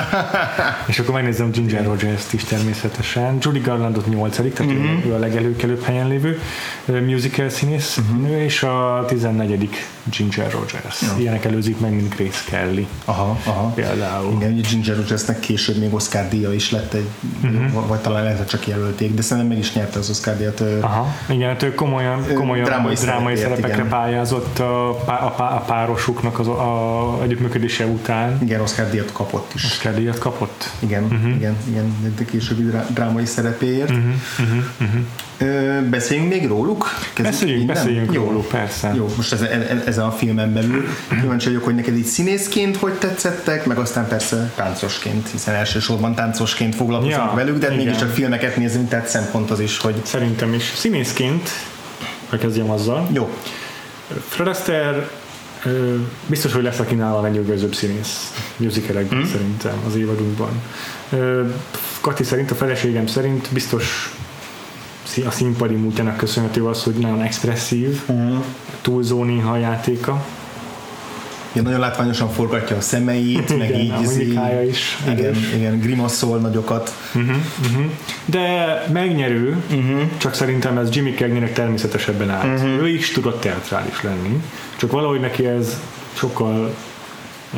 [0.88, 3.38] és akkor megnézem Ginger Rogers-t is természetesen.
[3.42, 5.06] Judy Garlandot nyolcadik, tehát uh-huh.
[5.06, 6.40] ő a legelőkelőbb helyen lévő
[6.86, 8.22] musical színész uh-huh.
[8.22, 9.70] nő, és a 14.
[10.18, 11.02] Ginger Rogers.
[11.02, 11.08] Ja.
[11.18, 12.88] Ilyenek előzik meg, mint Grace Kelly.
[13.06, 13.72] Aha, aha.
[13.76, 14.36] Például.
[14.36, 17.08] Igen, ugye Ginger Rogersnek később még Oscar díja is lett egy,
[17.44, 17.88] uh-huh.
[17.88, 20.64] vagy talán lehet, csak jelölték, de szerintem meg is nyerte az Oscar díjat.
[20.82, 23.88] Aha, igen, hát ő komolyan, komolyan drámai, drámai szerepekre igen.
[23.88, 28.38] pályázott a, a, a, a párosuknak az a, a együttműködése után.
[28.42, 29.64] Igen, Oscar díjat kapott is.
[29.64, 30.70] Oscar díjat kapott?
[30.80, 31.36] Igen, uh-huh.
[31.36, 33.90] igen, igen, de későbbi drámai szerepéért.
[33.90, 34.06] Uh-huh,
[34.40, 35.02] uh-huh, uh-huh.
[35.38, 36.90] Ö, beszéljünk még róluk?
[37.14, 37.76] Kezdjük beszéljünk, innen?
[37.76, 38.24] beszéljünk Jó.
[38.24, 38.94] róluk, persze.
[38.96, 39.42] Jó, most ez,
[39.86, 40.86] ez a filmen belül.
[41.22, 46.76] Kíváncsi vagyok, hogy neked így színészként hogy tetszettek, meg aztán persze táncosként, hiszen elsősorban táncosként
[46.76, 49.96] foglalkozunk ja, velük, de mégis csak filmeket nézünk, tehát szempont az is, hogy...
[50.04, 50.64] Szerintem is.
[50.76, 51.50] Színészként,
[52.30, 53.08] ha kezdjem azzal.
[53.12, 53.30] Jó.
[54.28, 55.10] Fred Astaire
[56.26, 59.24] biztos, hogy lesz, aki nála a legnyűgözőbb színész musicalekben mm.
[59.24, 60.62] szerintem az évadunkban.
[62.02, 64.14] Kati szerint, a feleségem szerint biztos
[65.26, 68.44] a színpadi múltjának köszönhető az, hogy nagyon expresszív, uh-huh.
[68.82, 70.26] túlzó néha a játéka.
[71.52, 74.98] Igen, nagyon látványosan forgatja a szemeit, meg igen, így, a izé- is.
[75.12, 76.94] Igen, igen, grimaszol nagyokat.
[77.16, 77.86] Uh-huh, uh-huh.
[78.26, 80.02] De megnyerő, uh-huh.
[80.18, 82.60] csak szerintem ez Jimmy Cagney-nek természetesebben állt.
[82.60, 82.82] Uh-huh.
[82.82, 84.44] Ő is tudott teatrális lenni,
[84.78, 85.80] csak valahogy neki ez
[86.14, 86.76] sokkal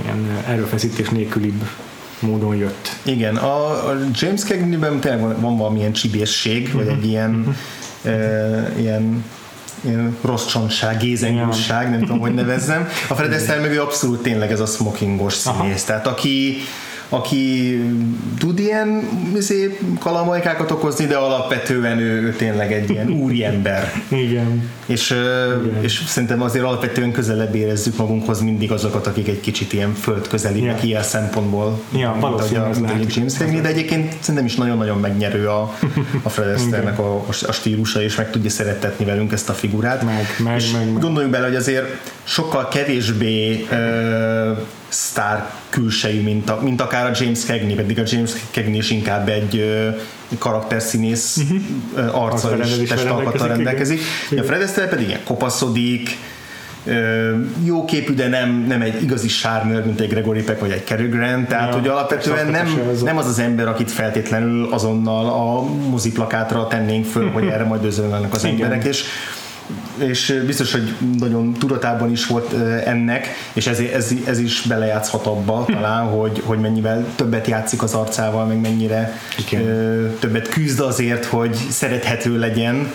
[0.03, 1.67] ilyen erőfeszítés nélkülibb
[2.19, 2.91] módon jött.
[3.03, 6.83] Igen, a, a James Cagney-ben tényleg van, van valamilyen csibészség, uh-huh.
[6.83, 7.55] vagy egy ilyen,
[8.03, 9.23] uh, ilyen ilyen
[10.21, 12.87] rossz csontság, gézengusság, nem tudom, hogy nevezzem.
[13.09, 15.85] A Fred Astaire meg ő abszolút tényleg ez a smokingos színész, Aha.
[15.85, 16.57] tehát aki
[17.13, 17.77] aki
[18.39, 23.91] tud ilyen izé, kalamajkákat okozni, de alapvetően ő, ő tényleg egy ilyen úriember.
[24.09, 24.69] Igen.
[24.85, 25.83] És, Igen.
[25.83, 30.85] és szerintem azért alapvetően közelebb érezzük magunkhoz mindig azokat, akik egy kicsit ilyen földközeliek yeah.
[30.85, 31.81] ilyen szempontból.
[31.95, 35.77] Ja, valószínűleg a, James Cagney, de egyébként szerintem is nagyon-nagyon megnyerő a,
[36.23, 40.03] a Fred Astaire-nek a, a stílusa, és meg tudja szeretetni velünk ezt a figurát.
[40.03, 41.01] Meg, meg, és meg, meg.
[41.01, 41.85] gondoljunk bele, hogy azért
[42.23, 44.57] sokkal kevésbé uh,
[44.91, 49.29] sztár külsejű, mint, a, mint akár a James Cagney, pedig a James Cagney is inkább
[49.29, 52.23] egy uh, karakterszínész uh-huh.
[52.23, 53.99] arccal és testalkattal rendelkezik.
[54.37, 56.17] A Fred Astaire pedig ilyen kopaszodik,
[57.63, 61.07] jó képű, de nem, nem egy igazi sármőr, mint egy Gregory Peck vagy egy Cary
[61.07, 66.67] Grant, tehát ja, hogy alapvetően nem, nem az az ember, akit feltétlenül azonnal a moziplakátra
[66.67, 68.55] tennénk föl, hogy erre majd özönlenek az Igen.
[68.55, 69.03] emberek, és
[69.97, 72.53] és biztos, hogy nagyon tudatában is volt
[72.85, 77.93] ennek, és ez, ez, ez is belejátszhat abba talán, hogy, hogy mennyivel többet játszik az
[77.93, 79.63] arcával, meg mennyire Igen.
[80.19, 82.91] többet küzd azért, hogy szerethető legyen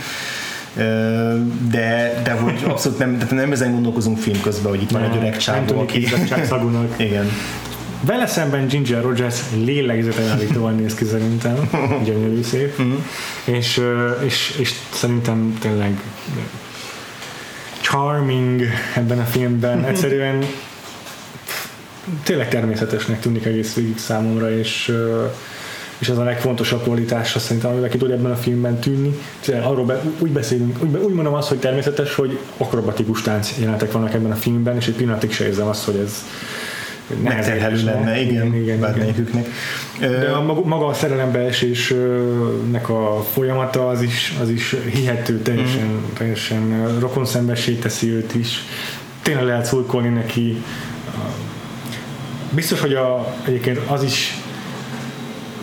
[1.70, 5.16] de, de hogy abszolút nem, tehát nem ezen gondolkozunk film közben, hogy itt van egy
[5.16, 6.08] öreg csávó, aki...
[6.96, 7.26] Igen.
[8.00, 11.70] Vele szemben Ginger Rogers lélegzetelállítóan néz ki szerintem,
[12.04, 12.94] gyönyörű szép, uh-huh.
[13.44, 13.80] és,
[14.24, 16.00] és, és szerintem tényleg
[17.96, 18.62] charming
[18.94, 19.84] ebben a filmben.
[19.90, 20.44] Egyszerűen
[22.22, 24.94] tényleg természetesnek tűnik egész végig számomra, és
[25.98, 29.18] és ez a legfontosabb kvalitása szerintem, amivel ki tud ebben a filmben tűnni.
[29.62, 34.14] Arról be, úgy beszélünk, úgy, úgy mondom azt, hogy természetes, hogy akrobatikus tánc jelenetek vannak
[34.14, 36.24] ebben a filmben, és egy pillanatig se érzem azt, hogy ez
[37.22, 39.46] megterhelő lenne, igen, igen, bármelyiküknek.
[40.00, 46.14] De a maga, a szerelembeesésnek a folyamata az is, az is hihető, teljesen, mm.
[46.14, 48.62] teljesen rokonszembessé teszi őt is.
[49.22, 50.62] Tényleg lehet szurkolni neki.
[52.50, 54.38] Biztos, hogy a, egyébként az is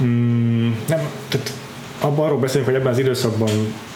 [0.01, 1.53] mm, nem, tehát
[1.99, 3.49] abban arról beszélünk, hogy ebben az időszakban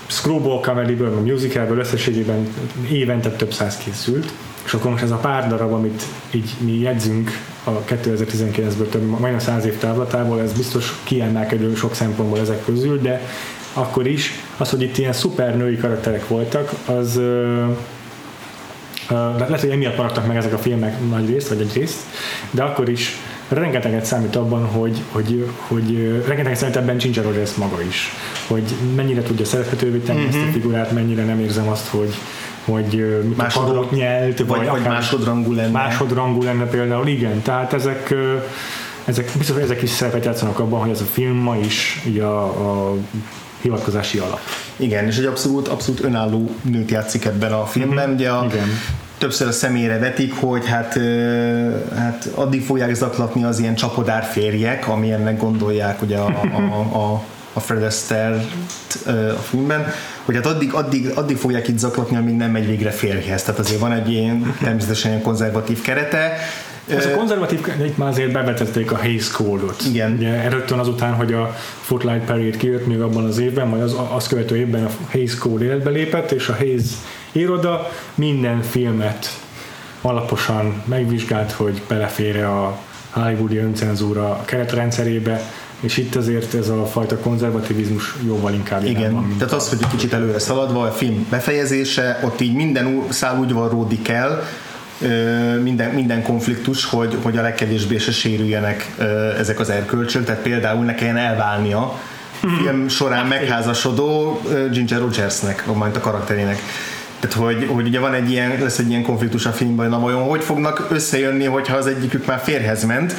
[0.07, 2.47] screwball comedyből, a musicalből összességében
[2.91, 4.33] évente több száz készült,
[4.67, 7.31] és akkor most ez a pár darab, amit így mi jegyzünk
[7.63, 13.21] a 2019-ből több, majdnem száz év távlatából, ez biztos kiemelkedő sok szempontból ezek közül, de
[13.73, 17.19] akkor is az, hogy itt ilyen szuper női karakterek voltak, az
[19.09, 21.97] Uh, lehet, hogy emiatt maradtak meg ezek a filmek nagy részt, vagy egy részt,
[22.51, 27.81] de akkor is rengeteget számít abban, hogy, hogy, hogy rengeteget számít ebben Ginger Rogers maga
[27.81, 28.11] is,
[28.47, 28.63] hogy
[28.95, 30.27] mennyire tudja szerethetővé tenni mm-hmm.
[30.27, 30.51] ezt a mhm.
[30.51, 32.13] figurát, mennyire nem érzem azt, hogy,
[32.71, 35.71] hogy Másodrang, nyelt, vagy, vagy, vagy másodrangú lenne.
[35.71, 37.41] Másodrangú lenne például, igen.
[37.41, 38.13] Tehát ezek,
[39.05, 42.23] ezek biztos, hogy ezek is szerepet játszanak abban, hogy ez a film ma is ugye
[42.23, 42.43] a,
[42.89, 42.95] a
[43.61, 44.39] hivatkozási alap.
[44.75, 48.05] Igen, és egy abszolút, abszolút önálló nőt játszik ebben a filmben.
[48.05, 48.15] Mm-hmm.
[48.15, 48.67] Ugye a, Igen
[49.17, 50.99] többször a személyre vetik, hogy hát,
[51.95, 57.23] hát addig fogják zaklatni az ilyen csapodár férjek, amilyennek gondolják ugye a, a, a, a
[57.59, 58.41] Fred astaire
[59.37, 59.85] a filmben,
[60.25, 63.43] hogy hát addig, addig, addig fogják itt zaklatni, amíg nem megy végre férjhez.
[63.43, 66.37] Tehát azért van egy ilyen természetesen ilyen konzervatív kerete,
[66.87, 69.81] Ez a konzervatív, itt már azért bevetették a Hays Code-ot.
[69.87, 70.11] Igen.
[70.11, 74.27] Ugye rögtön azután, hogy a Footlight Parade kijött még abban az évben, majd az, az
[74.27, 76.83] követő évben a Hays Code életbe lépett, és a Hays
[77.31, 79.39] iroda minden filmet
[80.01, 82.77] alaposan megvizsgált, hogy belefér a
[83.09, 85.41] Hollywoodi öncenzúra keretrendszerébe,
[85.79, 89.87] és itt azért ez a fajta konzervativizmus jóval inkább Igen, van, tehát az, hogy egy
[89.87, 94.43] kicsit előre szaladva, a film befejezése, ott így minden szál úgy varródik el,
[95.61, 98.95] minden, minden konfliktus, hogy, hogy a legkevésbé se sérüljenek
[99.37, 101.79] ezek az erkölcsök, tehát például ne kelljen elválnia
[102.41, 106.59] a film során megházasodó Ginger Rogersnek, majd a karakterének.
[107.19, 110.23] Tehát, hogy, hogy ugye van egy ilyen, lesz egy ilyen konfliktus a filmben, na vajon
[110.23, 113.15] hogy fognak összejönni, hogyha az egyikük már férhez ment,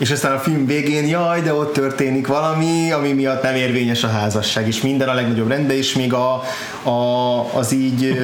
[0.00, 4.08] és aztán a film végén, jaj, de ott történik valami, ami miatt nem érvényes a
[4.08, 6.42] házasság, és minden a legnagyobb rendben, és még a,
[6.82, 8.18] a, az így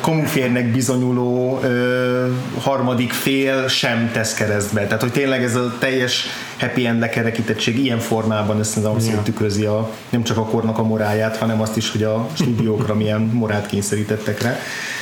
[0.00, 2.26] komuférnek bizonyuló ö,
[2.60, 4.84] harmadik fél sem tesz keresztbe.
[4.84, 6.26] Tehát, hogy tényleg ez a teljes
[6.58, 10.82] happy end lekerekítettség ilyen formában ezt az abszolút tükrözi a, nem csak a kornak a
[10.82, 14.58] moráját, hanem azt is, hogy a stúdiókra milyen morát kényszerítettek rá.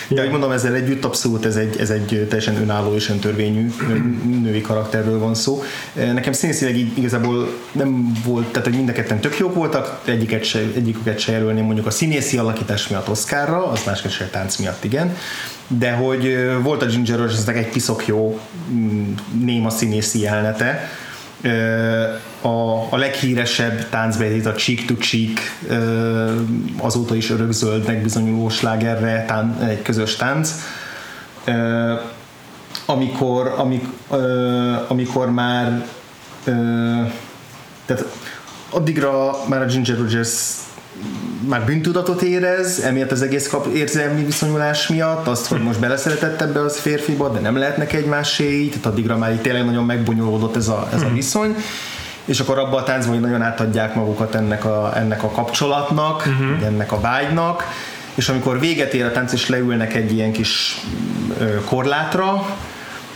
[0.09, 4.39] De ahogy mondom, ezzel együtt abszolút ez egy, ez egy teljesen önálló és öntörvényű nő-
[4.41, 5.63] női karakterről van szó.
[5.93, 10.59] Nekem színészileg igazából nem volt, tehát hogy mind a ketten tök jók voltak, egyiket se,
[10.59, 15.17] egyiküket se jelölném mondjuk a színészi alakítás miatt Oscarra, az másik se tánc miatt igen,
[15.67, 18.41] de hogy volt a Ginger Rogersnek egy piszok jó
[18.73, 19.13] mm,
[19.45, 20.91] néma színészi jelenete,
[22.41, 25.41] a, a leghíresebb táncbejét a Cheek to Cheek
[26.81, 30.53] azóta is örökzöldnek bizonyuló slágerre tán, egy közös tánc.
[32.87, 33.85] Amikor, amik,
[34.89, 35.87] amikor már
[37.87, 38.05] tehát
[38.71, 40.31] addigra már a Ginger Rogers
[41.49, 46.61] már bűntudatot érez, emiatt az egész kap érzelmi viszonyulás miatt, azt, hogy most beleszeretett ebbe
[46.61, 50.69] az férfiba, de nem lehetnek egymásé így, tehát addigra már így tényleg nagyon megbonyolódott ez
[50.69, 51.57] a, ez a viszony,
[52.29, 56.67] és akkor abban a táncban hogy nagyon átadják magukat ennek a, ennek a kapcsolatnak, uh-huh.
[56.67, 57.65] ennek a vágynak,
[58.15, 60.81] és amikor véget ér a tánc, és leülnek egy ilyen kis
[61.65, 62.47] korlátra,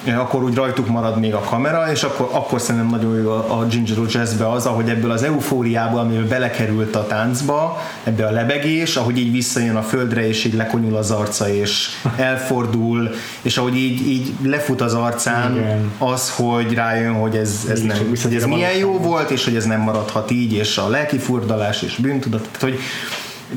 [0.05, 3.67] akkor úgy rajtuk marad még a kamera, és akkor, akkor szerintem nagyon jó a, a
[3.67, 9.19] Ginger Rogersbe az, ahogy ebből az eufóriából, amiből belekerült a táncba, ebbe a lebegés, ahogy
[9.19, 13.11] így visszajön a földre, és így lekonyul az arca, és elfordul,
[13.43, 15.93] és ahogy így, így lefut az arcán Igen.
[15.99, 19.65] az, hogy rájön, hogy ez, ez, nem, hogy ez milyen jó volt, és hogy ez
[19.65, 22.79] nem maradhat így, és a lelki furdalás és bűntudat, tehát hogy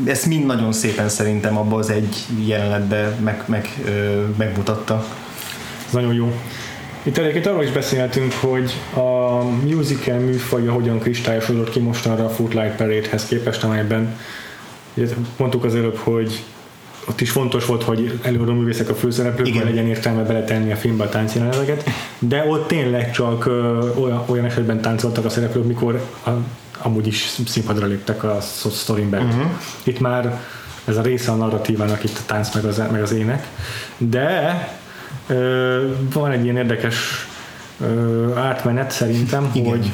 [0.06, 5.06] ezt mind nagyon szépen szerintem abban az egy jelenetben meg, meg, ö, megmutatta.
[5.86, 6.34] Ez nagyon jó.
[7.04, 12.76] Itt egyébként arról is beszéltünk, hogy a musical műfaja hogyan kristályosodott ki mostanra a Footlight
[12.76, 14.18] Parade-hez képest, amelyben
[14.94, 16.44] ugye mondtuk az előbb, hogy
[17.10, 21.04] ott is fontos volt, hogy előadó művészek a főszereplők, hogy legyen értelme beletenni a filmbe
[21.04, 26.30] a táncjeleneteket, de ott tényleg csak ö, olyan, olyan esetben táncoltak a szereplők, mikor a,
[26.82, 28.38] amúgy is színpadra léptek a
[28.72, 29.28] sztorin belül.
[29.28, 29.52] Uh-huh.
[29.84, 30.42] Itt már
[30.86, 33.48] ez a része a narratívának itt a tánc meg az, meg az ének,
[33.98, 34.60] de
[36.14, 37.28] van egy ilyen érdekes
[38.36, 39.70] átmenet szerintem, Igen.
[39.70, 39.92] hogy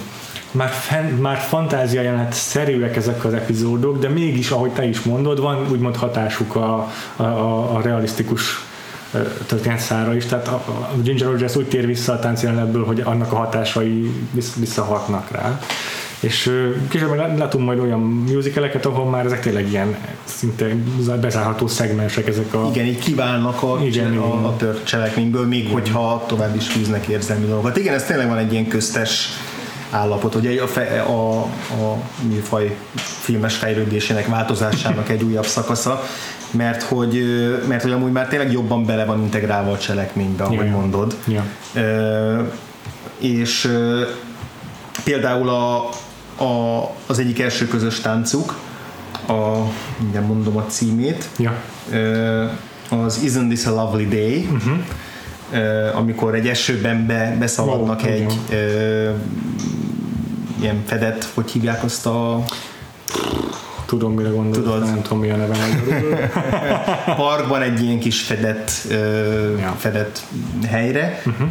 [0.51, 5.39] már, fen, már fantázia jelenet szerűek ezek az epizódok, de mégis, ahogy te is mondod,
[5.39, 8.65] van úgymond hatásuk a, a, a, a realisztikus
[9.45, 14.11] történetszára is, tehát a, Ginger Rogers úgy tér vissza a táncjelenetből, hogy annak a hatásai
[14.31, 15.59] vissz- visszahatnak rá.
[16.21, 16.51] És
[16.89, 20.75] később látunk majd olyan musicaleket, ahol már ezek tényleg ilyen szinte
[21.21, 22.69] bezárható szegmensek ezek a...
[22.73, 24.21] Igen, így kiválnak a, Igen, a, igen.
[24.21, 27.77] a tört cselekményből, még hogyha tovább is fűznek érzelmi dolgokat.
[27.77, 29.29] Igen, ez tényleg van egy ilyen köztes
[29.89, 36.03] állapot, ugye a, fe, a, a műfaj filmes fejlődésének, változásának egy újabb szakasza,
[36.51, 37.23] mert hogy,
[37.67, 40.71] mert hogy amúgy már tényleg jobban bele van integrálva a cselekménybe, ahogy ja.
[40.71, 41.15] mondod.
[41.27, 41.43] Ja.
[41.73, 42.41] Ö,
[43.17, 44.01] és ö,
[45.03, 45.89] például a,
[46.41, 48.59] a, az egyik első közös táncuk,
[49.27, 49.57] a,
[49.99, 51.53] mindjárt mondom a címét, Ja.
[52.89, 55.97] Az Isn't This a Lovely Day, uh-huh.
[55.97, 59.09] amikor egy esőben be, beszaladnak Wow, egy ö,
[60.61, 62.43] ilyen fedett, hogy hívják azt a
[63.85, 64.85] Tudom, mire gondolsz, Tudod.
[64.85, 65.55] nem tudom, mi a neve
[67.15, 69.75] parkban egy ilyen kis fedett, ö, Ja.
[69.77, 70.21] fedett
[70.67, 71.49] helyre, uh-huh.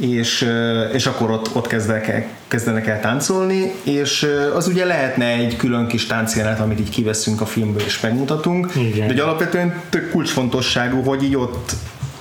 [0.00, 0.48] És,
[0.92, 5.86] és akkor ott, ott kezdenek el, kezdenek el táncolni, és az ugye lehetne egy külön
[5.86, 8.98] kis táncjelenet, amit így kiveszünk a filmből és megmutatunk, Igen.
[8.98, 11.72] de hogy alapvetően tök kulcsfontosságú, hogy így ott,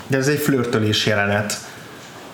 [0.07, 1.69] de ez egy flörtölés jelenet,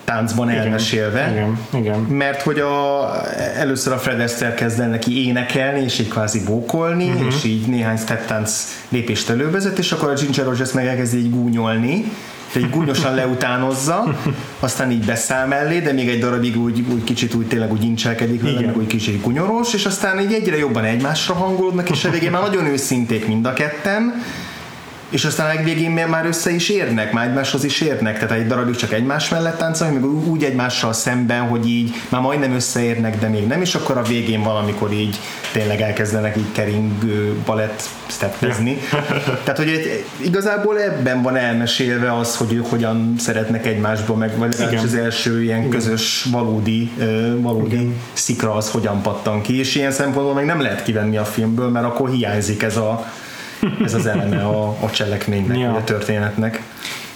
[0.08, 1.32] táncban elmesélve.
[1.32, 2.00] Igen, igen.
[2.00, 3.12] Mert hogy a,
[3.58, 7.26] először a Fred Astaire kezd el neki énekelni, és így kvázi bókolni, uh-huh.
[7.26, 11.30] és így néhány step tánc lépést elővezet, és akkor a Ginger Rogers meg elkezdi így
[11.30, 12.12] gúnyolni,
[12.58, 14.16] egy gúnyosan leutánozza,
[14.60, 18.42] aztán így beszáll mellé, de még egy darabig úgy, úgy kicsit úgy tényleg úgy incselkedik
[18.42, 22.32] vele, meg úgy kicsit gunyoros, és aztán így egyre jobban egymásra hangolódnak, és a végén
[22.32, 24.14] már nagyon őszinték mind a ketten,
[25.10, 28.76] és aztán a legvégén már össze is érnek, már egymáshoz is érnek, tehát egy darabig
[28.76, 33.48] csak egymás mellett táncolni, meg úgy egymással szemben, hogy így már majdnem összeérnek, de még
[33.48, 35.20] nem, és akkor a végén valamikor így
[35.52, 36.92] tényleg elkezdenek így kering
[37.46, 38.78] balett steppezni.
[39.44, 44.56] tehát, hogy egy, igazából ebben van elmesélve az, hogy ők hogyan szeretnek egymásba, meg vagy
[44.60, 44.84] Igen.
[44.84, 45.70] az első ilyen Igen.
[45.70, 46.92] közös valódi,
[47.38, 47.96] valódi Igen.
[48.14, 51.86] szikra az hogyan pattan ki, és ilyen szempontból meg nem lehet kivenni a filmből, mert
[51.86, 53.06] akkor hiányzik ez a
[53.84, 55.74] ez az eleme a, a cselekménynek, ja.
[55.74, 56.62] a történetnek.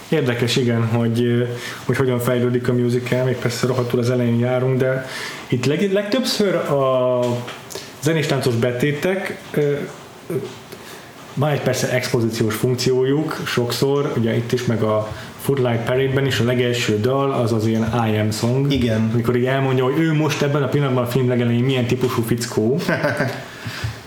[0.10, 1.48] Érdekes, igen, hogy,
[1.86, 5.08] hogy hogyan fejlődik a musical, még persze rohadtul az elején járunk, de
[5.48, 7.20] itt leg, legtöbbször a
[8.02, 9.38] zenés táncos betétek
[11.34, 15.08] van egy persze expozíciós funkciójuk, sokszor, ugye itt is, meg a
[15.42, 18.72] Footlight Parade-ben is a legelső dal az az ilyen I am song.
[18.72, 19.10] Igen.
[19.14, 22.78] Amikor így elmondja, hogy ő most ebben a pillanatban a film legelején milyen típusú fickó.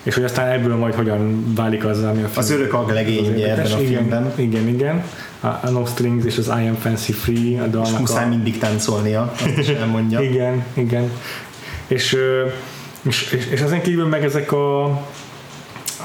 [0.04, 2.38] és hogy aztán ebből majd hogyan válik az, ami a film.
[2.38, 4.32] Az örök aglegény ugye ebben a filmben.
[4.36, 5.04] Igen, igen.
[5.40, 7.92] A, No Strings és az I Am Fancy Free a dalnak.
[7.92, 8.28] És muszáj a...
[8.28, 10.20] mindig táncolnia, azt is elmondja.
[10.30, 11.10] igen, igen.
[11.86, 12.16] És,
[13.02, 14.84] és, és, és ezen kívül meg ezek a,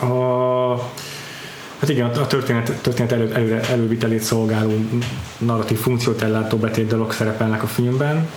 [0.02, 0.92] a
[1.80, 4.72] Hát igen, a történet, történet elő, elő, elővitelét szolgáló
[5.38, 8.30] narratív funkciót ellátó betétdalok szerepelnek a filmben.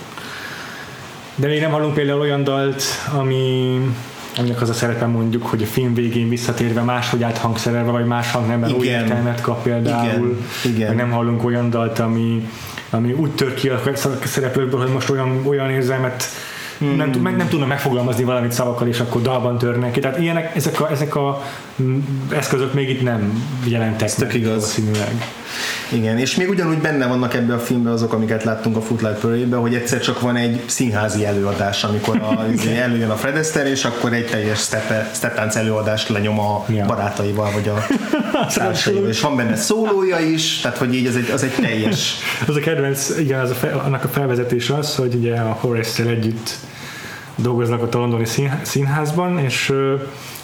[1.35, 2.83] De még nem hallunk például olyan dalt,
[3.19, 3.79] ami
[4.37, 8.31] aminek az a szerepe mondjuk, hogy a film végén visszatérve máshogy át hangszerelve, vagy más
[8.31, 10.95] hangnemben új értelmet kap például, igen, igen.
[10.95, 12.49] nem hallunk olyan dalt, ami,
[12.89, 13.81] ami úgy tör ki a
[14.23, 16.23] szereplőkből, hogy most olyan, olyan érzelmet
[16.77, 16.95] hmm.
[16.95, 19.99] nem, meg, nem tudnak megfogalmazni valamit szavakkal, és akkor dalban törnek ki.
[19.99, 21.41] Tehát ilyenek, ezek a, ezek a
[22.29, 24.79] eszközök még itt nem jelentek Ez meg, igaz.
[25.89, 29.55] Igen, és még ugyanúgy benne vannak ebben a filmben azok, amiket láttunk a Footlight parade
[29.55, 33.85] hogy egyszer csak van egy színházi előadás, amikor a, izé előjön a Fred Astaire, és
[33.85, 34.69] akkor egy teljes
[35.13, 36.85] steppánc előadást lenyom a ja.
[36.85, 37.85] barátaival, vagy a
[38.55, 42.13] társaival, és van benne szólója is, tehát hogy így az egy, az egy teljes.
[42.47, 46.03] az a kedvenc, igen, az a fe, annak a felvezetés az, hogy ugye a horace
[46.03, 46.55] együtt
[47.35, 48.25] dolgoznak a londoni
[48.63, 49.73] színházban, és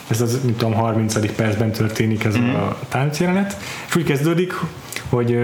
[0.09, 1.35] ez az, nem tudom, 30.
[1.35, 2.53] percben történik ez mm.
[2.53, 4.53] a táncjelenet, és úgy kezdődik,
[5.09, 5.37] hogy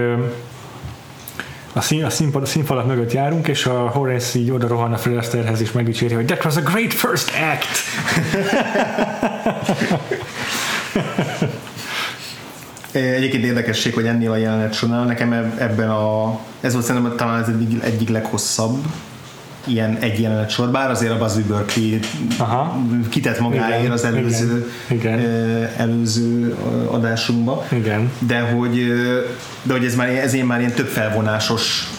[1.72, 4.96] a, szín, a, színpad, a színfalak mögött járunk, és a Horace így oda rohan a
[4.96, 7.78] Fred Astairehez, és megdicséri, hogy that was a great first act!
[13.16, 17.48] Egyébként érdekesség, hogy ennél a jelenet során nekem ebben a, ez volt szerintem talán az
[17.48, 18.78] egyik, egyik leghosszabb
[19.66, 21.98] ilyen egy jelenet sor, bár azért a Buzzy Berkeley
[22.38, 22.78] Aha.
[23.08, 25.18] kitett magáért igen, az előző, igen.
[25.76, 26.56] előző
[26.90, 27.66] adásunkba.
[27.72, 28.12] Igen.
[28.18, 28.92] De hogy,
[29.62, 31.90] de hogy ez, már, ez én már ilyen több felvonásos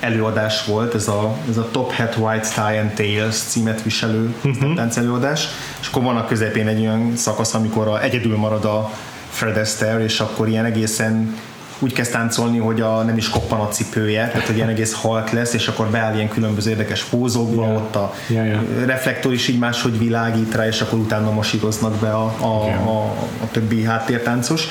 [0.00, 4.96] előadás volt, ez a, ez a Top Hat White Tie and Tails címet viselő uh-huh.
[4.96, 5.48] előadás,
[5.80, 8.90] és akkor van a közepén egy olyan szakasz, amikor a, egyedül marad a
[9.28, 11.34] Fred Astaire, és akkor ilyen egészen
[11.78, 15.32] úgy kezd táncolni, hogy a, nem is koppan a cipője, tehát hogy ilyen egész halt
[15.32, 17.76] lesz, és akkor beáll ilyen különböző érdekes pózokba, yeah.
[17.76, 18.84] ott a yeah, yeah.
[18.86, 22.88] reflektor is így máshogy világít rá, és akkor utána masíroznak be a, a, yeah.
[22.88, 23.02] a,
[23.42, 24.66] a többi háttértáncos.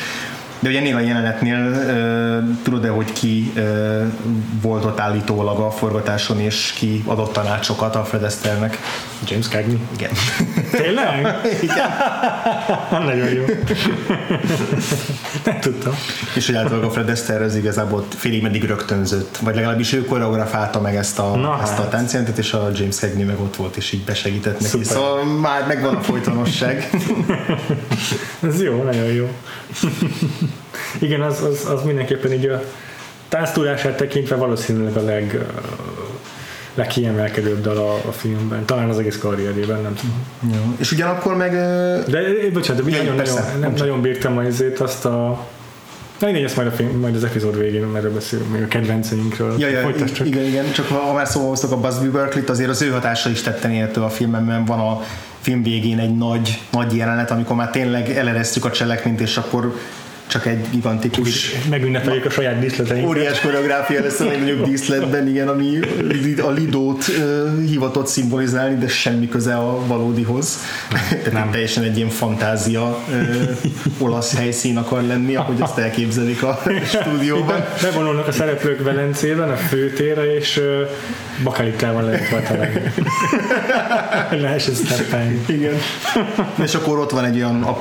[0.59, 3.63] De ugye ennél a jelenetnél uh, tudod-e, hogy ki uh,
[4.61, 8.77] volt ott állítólag a forgatáson, és ki adott tanácsokat a Fred Astaire-nek?
[9.29, 9.79] James Cagney?
[9.97, 10.11] Igen.
[10.71, 11.39] Tényleg?
[11.61, 11.89] Igen.
[13.05, 13.43] Nagyon jó.
[15.45, 15.93] Nem tudtam.
[16.35, 20.81] És hogy általában a Fred Astaire az igazából félig meddig rögtönzött, vagy legalábbis ő koreografálta
[20.81, 21.79] meg ezt a, Na ezt hát.
[21.79, 24.65] a táncjelentet, és a James Cagney meg ott volt, és így besegített neki.
[24.65, 24.85] Szuper.
[24.85, 26.89] Szóval már megvan a folytonosság.
[28.47, 29.29] Ez jó, nagyon jó.
[30.99, 32.63] Igen, az, az, az mindenképpen így a
[33.29, 35.45] tánctudását tekintve valószínűleg a leg
[36.75, 40.15] legkiemelkedőbb dal a, a filmben, talán az egész karrierében, nem tudom.
[40.53, 40.75] Jó.
[40.77, 41.51] És ugyanakkor meg...
[42.07, 42.21] De,
[42.53, 45.47] bocsánat, de nagyon, persze, nagyon, nem, nagyon bírtam azért azt a
[46.19, 49.55] Na mindegy, ezt majd, a film, majd az epizód végén erről beszélünk, még a kedvenceinkről.
[49.59, 50.27] Ja, ja, csak.
[50.27, 53.29] Igen, igen, csak ha, ha már szóval hoztak a Busby Berkeley-t, azért az ő hatása
[53.29, 55.01] is tetten értő a filmben, mert van a
[55.39, 59.75] film végén egy nagy, nagy jelenet, amikor már tényleg eleresztjük a cselekményt, és akkor
[60.27, 63.09] csak egy gigantikus Megünnepeljük a saját díszleteinket.
[63.09, 65.79] óriás koreográfia lesz a legnagyobb díszletben, igen, ami
[66.41, 70.57] a lidót uh, hivatott szimbolizálni, de semmi köze a valódihoz.
[71.09, 71.51] Tehát nem.
[71.51, 73.49] teljesen egy ilyen fantázia uh,
[73.99, 77.47] olasz helyszín akar lenni, ahogy azt elképzelik a stúdióban.
[77.47, 80.63] Be- Bevonulnak a szereplők Velencében, a főtérre, és uh,
[81.43, 82.81] bakalitával lehet vatalálni.
[84.41, 85.41] Lehessen steppelni.
[85.47, 85.73] Igen.
[86.63, 87.75] És akkor ott van egy olyan,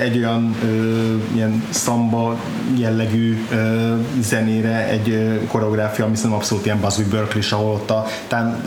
[0.00, 2.36] egy olyan ö, ilyen szamba
[2.76, 8.06] jellegű ö, zenére egy ö, koreográfia, ami szerintem abszolút ilyen Busby Berkeley, ahol ott a
[8.28, 8.62] tán,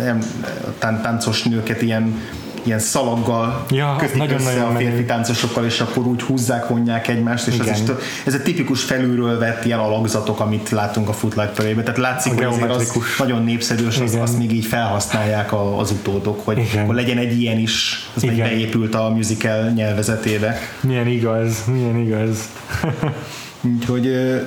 [0.79, 2.21] tán, táncos nőket ilyen
[2.67, 5.05] ilyen szalaggal Ja, kötik nagyon- össze nagyon a férfi menő.
[5.05, 7.73] táncosokkal, és akkor úgy húzzák, vonják egymást, és Igen.
[7.73, 7.79] is,
[8.25, 12.35] ez egy tipikus felülről vett ilyen alakzatok, amit látunk a Footlight Parade-ben, tehát látszik, A
[12.35, 16.57] hogy azért az nagyon népszerű, és azt, azt még így felhasználják a, az utódok, hogy
[16.57, 16.83] Igen.
[16.83, 18.37] akkor legyen egy ilyen is, az Igen.
[18.37, 20.57] beépült a musical nyelvezetébe.
[20.79, 22.37] Milyen igaz, milyen igaz.
[23.77, 24.01] Úgyhogy,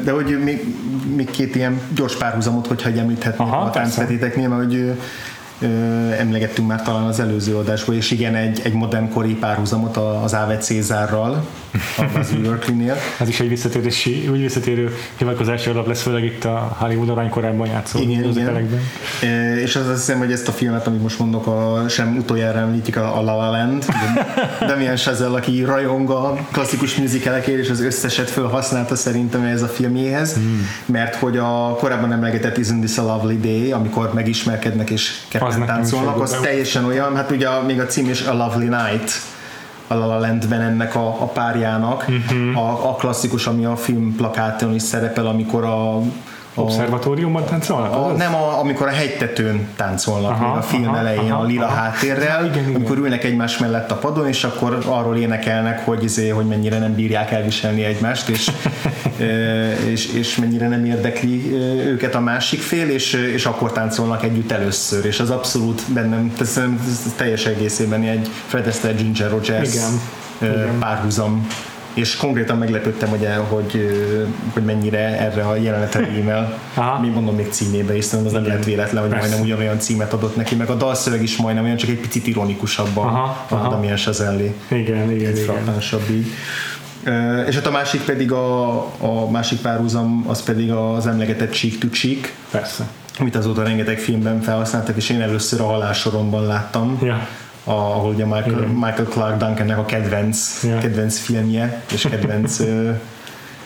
[0.04, 0.74] de hogy még,
[1.16, 4.92] még két ilyen gyors párhuzamot, hogyha említhetnék Aha, a táncvetéteknél, mert hogy
[5.61, 5.66] ö,
[6.11, 11.46] emlegettünk már talán az előző adásból, és igen, egy, egy modernkori párhuzamot az Áve Cézárral,
[11.98, 12.96] a Basil Berkeley-nél.
[13.18, 17.98] Ez is egy visszatérési, úgy visszatérő hivatkozási alap lesz, főleg itt a Hollywood aranykorában játszó
[17.98, 18.68] Igen, igen.
[19.22, 22.58] E, és az azt hiszem, hogy ezt a filmet, amit most mondok, a, sem utoljára
[22.58, 24.24] említik a, a La La Land, ugye
[24.66, 30.34] Damien Chazelle, aki rajong a klasszikus musicalekért, és az összeset felhasználta szerintem ez a filmjéhez,
[30.34, 30.66] hmm.
[30.86, 35.49] mert hogy a korábban emlegetett Isn't This a Lovely Day, amikor megismerkednek és Az ketten
[35.59, 39.12] is táncolnak, az teljesen olyan, hát ugye még a cím is A Lovely Night,
[39.86, 42.59] a La La Landben ennek a, a párjának, uh-huh.
[42.59, 46.01] a, a klasszikus, ami a film plakáton is szerepel, amikor a
[46.55, 47.92] Obszervatóriumban táncolnak?
[47.92, 51.44] a, nem, a, amikor a hegytetőn táncolnak Aha, aha, a film aha, elején aha, a
[51.44, 51.74] lila aha.
[51.74, 52.74] háttérrel, Igen, igen.
[52.74, 56.94] amikor ülnek egymás mellett a padon, és akkor arról énekelnek, hogy, izé, hogy mennyire nem
[56.94, 58.51] bírják elviselni egymást, és,
[59.92, 61.53] és, és mennyire nem érdekli
[61.86, 66.61] őket a másik fél, és, és akkor táncolnak együtt először, és az abszolút bennem, ez,
[66.88, 70.01] ez teljes egészében egy Fred Astaire, Ginger Rogers Igen,
[70.40, 70.78] igen.
[70.78, 71.46] párhuzam
[71.95, 73.91] és konkrétan meglepődtem, hogy, hogy,
[74.53, 76.09] hogy mennyire erre a jelenetre.
[76.74, 77.01] Aha.
[77.01, 79.26] Mi mondom még címébe is, szerintem az nem lehet véletlen, hogy Persze.
[79.26, 82.97] majdnem ugyanolyan címet adott neki, meg a dalszöveg is majdnem olyan, csak egy picit ironikusabb
[82.97, 83.68] a, Aha, a aha.
[83.68, 86.26] Damien Chazelle Igen, igen, egy frappánsabb így.
[87.47, 91.88] És hát a másik pedig a, a másik párhuzam, az pedig az emlegetett Cheek to
[91.88, 92.88] Cheek, Persze.
[93.18, 96.99] amit azóta rengeteg filmben felhasználtak, és én először a halálsoromban láttam.
[97.03, 97.28] Ja.
[97.64, 100.78] A, ahol ugye Michael, Michael Clark Duncannek a kedvenc, Ja.
[100.78, 102.90] kedvenc filmje, és kedvenc ö,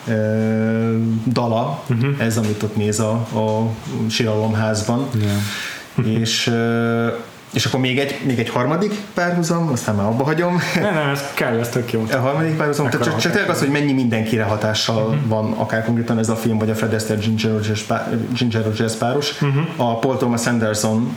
[0.09, 2.14] ö, dala, uh-huh.
[2.18, 3.68] ez, amit ott néz a, a
[4.09, 5.09] síralomházban.
[5.22, 6.05] Ja.
[6.05, 7.07] És, ö,
[7.53, 10.61] és akkor még egy, még egy harmadik párhuzam, aztán már abba hagyom.
[10.74, 12.07] Nem, nem, ez kell, ez tök jó.
[12.12, 15.26] A harmadik párhuzam, tehát csak, csak tényleg az, hogy mennyi mindenkire hatással uh-huh.
[15.26, 18.95] van, akár konkrétan ez a film, vagy a Fred Astaire Ginger Rogers, pá, Ginger Rogers
[18.95, 19.42] páros.
[19.42, 19.64] Uh-huh.
[19.76, 21.14] A Paul Thomas Anderson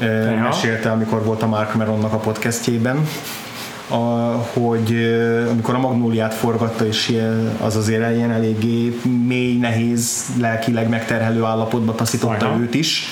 [0.00, 0.40] Ja.
[0.42, 3.08] mesélte, amikor volt a Mark Maronnak a podcastjében,
[3.88, 3.96] a,
[4.52, 4.94] hogy
[5.50, 7.22] amikor a Magnóliát forgatta, és
[7.60, 12.60] az azért ilyen eléggé mély, nehéz, lelkileg megterhelő állapotba taszította Aha.
[12.60, 13.04] őt is,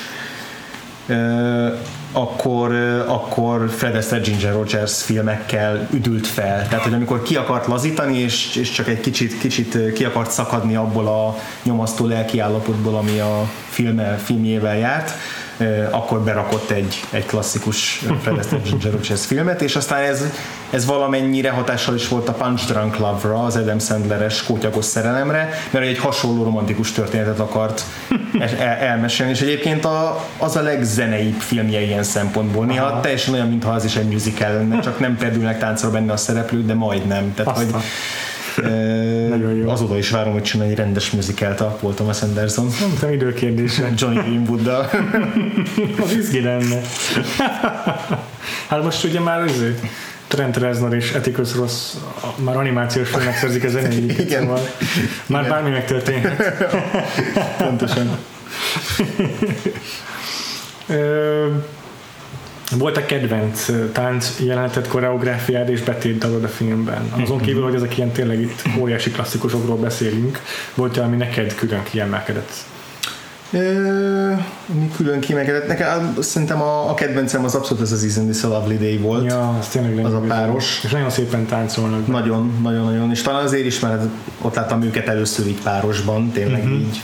[2.13, 2.73] akkor,
[3.07, 6.69] akkor Fred Astaire Ginger Rogers filmekkel üdült fel.
[6.69, 10.77] Tehát, hogy amikor ki akart lazítani, és, és csak egy kicsit, kicsit ki akart szakadni
[10.77, 15.13] abból a nyomasztó lelki állapotból, ami a filmmel, filmjével járt,
[15.91, 18.05] akkor berakott egy, egy klasszikus
[18.65, 20.25] Ginger Rogers filmet, és aztán ez,
[20.71, 25.85] ez valamennyire hatással is volt a Punch Drunk Love-ra, az Adam Sandler-es kótyagos szerelemre, mert
[25.85, 27.85] egy hasonló romantikus történetet akart
[28.41, 32.67] el, el- elmesélni, és egyébként a, az a legzeneibb filmje ilyen szempontból.
[32.67, 33.01] Néha Aha.
[33.01, 36.67] teljesen olyan, mintha az is egy musical lenne, csak nem perdülnek táncra benne a szereplők,
[36.67, 37.35] de majdnem.
[37.35, 37.73] Tehát, Aztán.
[37.73, 37.83] hogy,
[39.29, 39.69] Nagyon jó.
[39.69, 42.69] azóta is várom, hogy csinálj egy rendes musicalt a Paul Thomas Anderson.
[42.81, 43.91] Nem tudom, időkérdése.
[43.99, 44.91] Johnny Greenwooddal.
[46.03, 46.81] Az izgi lenne.
[48.69, 49.75] hát most ugye már izé,
[50.29, 51.93] Trent Reznor és Atticus Ross
[52.37, 54.41] már animációs filmek szerzik a zenéjüket, Igen.
[54.41, 54.61] szóval
[55.27, 55.55] már Igen.
[55.55, 56.65] bármi megtörténhet.
[57.59, 58.19] Pontosan.
[62.71, 67.13] Volt a kedvenc tánc jelenetet, koreográfiád és betét dalod a filmben.
[67.23, 70.41] Azon kívül, hogy ezek ilyen tényleg itt óriási klasszikusokról beszélünk,
[70.75, 72.53] volt ami neked külön kiemelkedett?
[74.67, 75.67] Mi külön kiemelkedett.
[75.67, 79.25] Nekem szerintem a, a kedvencem az abszolút ez az Isn't This a Lovely Day volt.
[79.25, 80.81] Ja, az tényleg Az a páros.
[80.85, 82.07] És nagyon szépen táncolnak.
[82.07, 83.11] Nagyon, nagyon, nagyon.
[83.11, 84.03] És talán azért is, mert
[84.41, 86.79] ott láttam őket először így párosban, tényleg uh-huh.
[86.79, 87.03] így.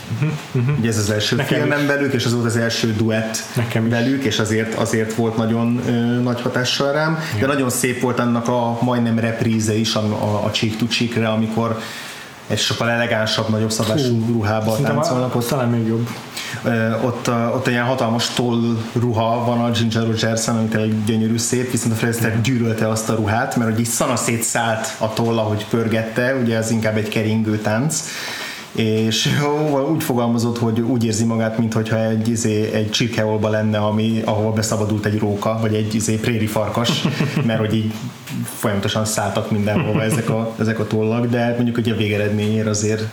[0.53, 0.77] Uh-huh.
[0.79, 1.85] Ugye ez az első Nekem filmem is.
[1.85, 5.91] velük, és az volt az első duett Nekem velük, és azért, azért volt nagyon ö,
[6.21, 7.17] nagy hatással rám.
[7.39, 11.27] De nagyon szép volt annak a majdnem repríze is a, a, a Cheek to Cheekre,
[11.27, 11.79] amikor
[12.47, 15.35] egy sokkal elegánsabb, nagyobb szabású ruhába táncolnak.
[15.35, 16.07] Ott talán még jobb.
[17.03, 21.71] Ott, ott egy ilyen hatalmas toll ruha van a Ginger Rogerson, ami tényleg gyönyörű szép,
[21.71, 25.65] viszont a Astaire gyűrölte azt a ruhát, mert hogy így szana szállt a toll, ahogy
[25.69, 28.03] pörgette, ugye ez inkább egy keringő tánc,
[28.71, 29.29] és
[29.91, 35.05] úgy fogalmazott, hogy úgy érzi magát, mintha egy, izé, egy csirkeolba lenne, ami, ahol beszabadult
[35.05, 37.03] egy róka, vagy egy izé, préri farkas,
[37.45, 37.93] mert hogy így
[38.43, 43.03] folyamatosan szálltak mindenhova ezek a, ezek a tollak, de mondjuk hogy a végeredményért azért,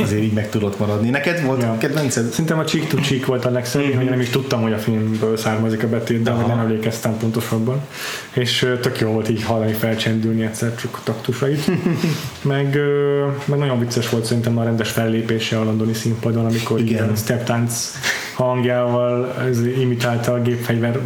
[0.00, 1.10] azért így meg tudott maradni.
[1.10, 1.76] Neked volt ja.
[1.78, 2.30] kedvenced?
[2.30, 3.96] Szerintem a Cheek to Cheek volt a legszebb, mm-hmm.
[3.96, 7.80] hogy nem is tudtam, hogy a filmből származik a betét, de nem emlékeztem pontosabban.
[8.32, 11.70] És tök jó volt így hallani felcsendülni egyszer csak a taktusait.
[12.42, 12.78] meg,
[13.44, 16.92] meg nagyon vicces volt szerintem a rendes fellépése a londoni színpadon, amikor Igen.
[16.92, 17.98] ilyen step dance
[18.34, 20.98] hangjával ez imitálta a gépfegyver,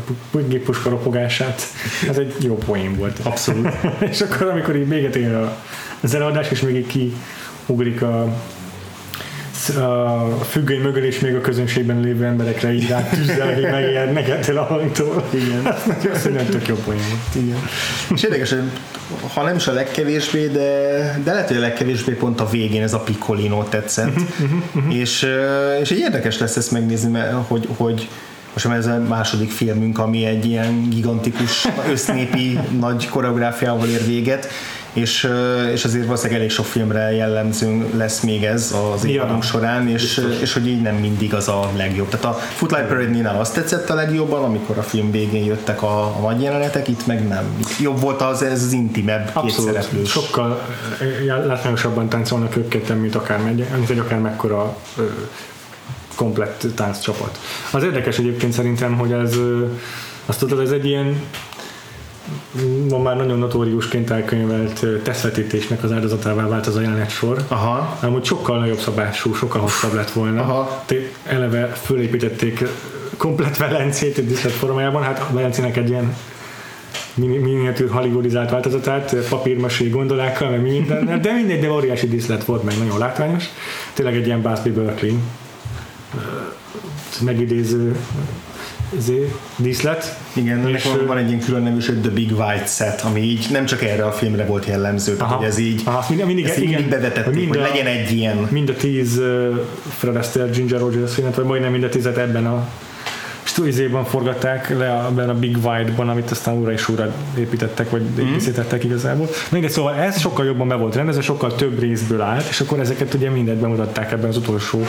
[0.49, 1.63] géppuska ropogását.
[2.09, 3.19] Ez egy jó poén volt.
[3.23, 3.69] Abszolút.
[4.11, 5.37] és akkor amikor így véget ér
[6.01, 7.13] az előadás, és még így
[7.67, 8.35] kiugrik a
[9.67, 14.63] a függöny mögül és még a közönségben lévő emberekre így rá tűzzelni, megijednek ettől a
[14.63, 15.25] hangtól.
[15.31, 15.75] Igen.
[16.15, 17.01] Szerintem tök jó poén
[17.35, 17.59] Igen.
[18.15, 18.63] És érdekes, hogy
[19.35, 20.61] ha nem is a legkevésbé, de,
[21.25, 24.15] de lehet, hogy a legkevésbé pont a végén ez a Piccolino tetszett.
[24.73, 24.91] Mhm.
[24.91, 25.27] és,
[25.81, 28.09] és egy érdekes lesz ezt megnézni, mert, hogy, hogy
[28.53, 34.49] most ez a második filmünk, ami egy ilyen gigantikus, össznépi nagy koreográfiával ér véget,
[34.93, 35.31] és,
[35.73, 39.49] és azért valószínűleg elég sok filmre jellemző lesz még ez az évadunk ja.
[39.49, 42.09] során, és, és hogy így nem mindig az a legjobb.
[42.09, 46.21] Tehát a Footlight Parade-nél azt tetszett a legjobban, amikor a film végén jöttek a, a
[46.21, 47.57] nagy jelenetek, itt meg nem.
[47.61, 50.07] Itt jobb volt az, ez az intimebb Abszolút.
[50.07, 50.63] Sokkal
[51.27, 53.41] látványosabban táncolnak ők ketten, mint akár,
[53.77, 54.77] mint egy akár mekkora
[56.15, 57.39] komplett tánccsapat.
[57.71, 59.37] Az érdekes egyébként szerintem, hogy ez
[60.27, 61.23] azt tudod, ez egy ilyen
[62.91, 67.45] ma már nagyon notóriusként elkönyvelt tesztvetítésnek az áldozatává vált az a jelenet sor.
[67.49, 67.99] Aha.
[68.03, 70.41] Amúgy sokkal nagyobb szabású, sokkal hosszabb lett volna.
[70.41, 70.85] Aha.
[71.25, 72.65] Eleve fölépítették
[73.17, 76.17] komplet Velencét egy diszlet formájában, hát a Velencének egy ilyen
[77.15, 82.99] miniatűr hollywoodizált változatát, papírmasé gondolákkal, meg minden, de mindegy, de óriási díszlet volt, meg nagyon
[82.99, 83.45] látványos.
[83.93, 85.17] Tényleg egy ilyen Busby Berkeley
[87.21, 87.97] megidéző
[88.97, 90.19] izé, díszlet.
[90.33, 93.47] Igen, és van, van egy ilyen külön nevű, hogy The Big White Set, ami így
[93.51, 96.57] nem csak erre a filmre volt jellemző, aha, hogy ez így, aha, mind, mindig, ezt
[96.57, 98.49] igen, mindig bevetették, mind hogy a, legyen egy ilyen.
[98.51, 99.59] Mind a tíz uh,
[99.97, 102.69] Fred Astaire, Ginger Rogers filmet, vagy majdnem mind a tizet ebben a
[103.43, 108.35] stúdizében forgatták le a, a Big White-ban, amit aztán újra és újra építettek, vagy mm.
[108.35, 109.29] építettek igazából.
[109.51, 113.15] Mindegy, szóval ez sokkal jobban be volt rendezve, sokkal több részből állt, és akkor ezeket
[113.15, 114.87] ugye mindet bemutatták ebben az utolsó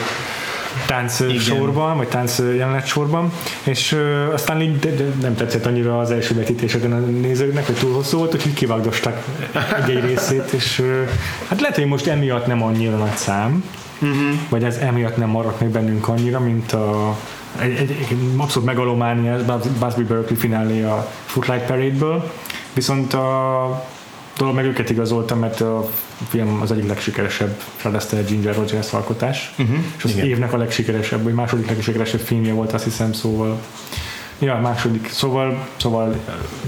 [0.90, 1.40] tánc Igen.
[1.40, 3.32] sorban, vagy tánc jelenet sorban,
[3.64, 7.76] és uh, aztán így de, de nem tetszett annyira az első vetítéseken a nézőknek, hogy
[7.76, 9.24] túl hosszú volt, úgyhogy kivágdosták
[9.78, 10.88] egy-egy részét, és uh,
[11.48, 13.64] hát lehet, hogy most emiatt nem annyira nagy szám,
[14.02, 14.40] uh-huh.
[14.50, 17.16] vagy ez emiatt nem maradt meg bennünk annyira, mint a
[17.60, 22.32] egy, egy, egy abszolút megalománia, Busby Berkeley finálé a Footlight Parade-ből,
[22.74, 23.86] viszont a
[24.40, 25.90] dolog meg őket igazolta, mert a
[26.28, 29.78] film az egyik legsikeresebb Fred Ginger Rogers alkotás, uh-huh.
[29.98, 30.26] és az Igen.
[30.26, 33.60] évnek a legsikeresebb, vagy második legsikeresebb filmje volt, azt hiszem, szóval
[34.42, 35.10] Ja, második.
[35.12, 36.16] Szóval, szóval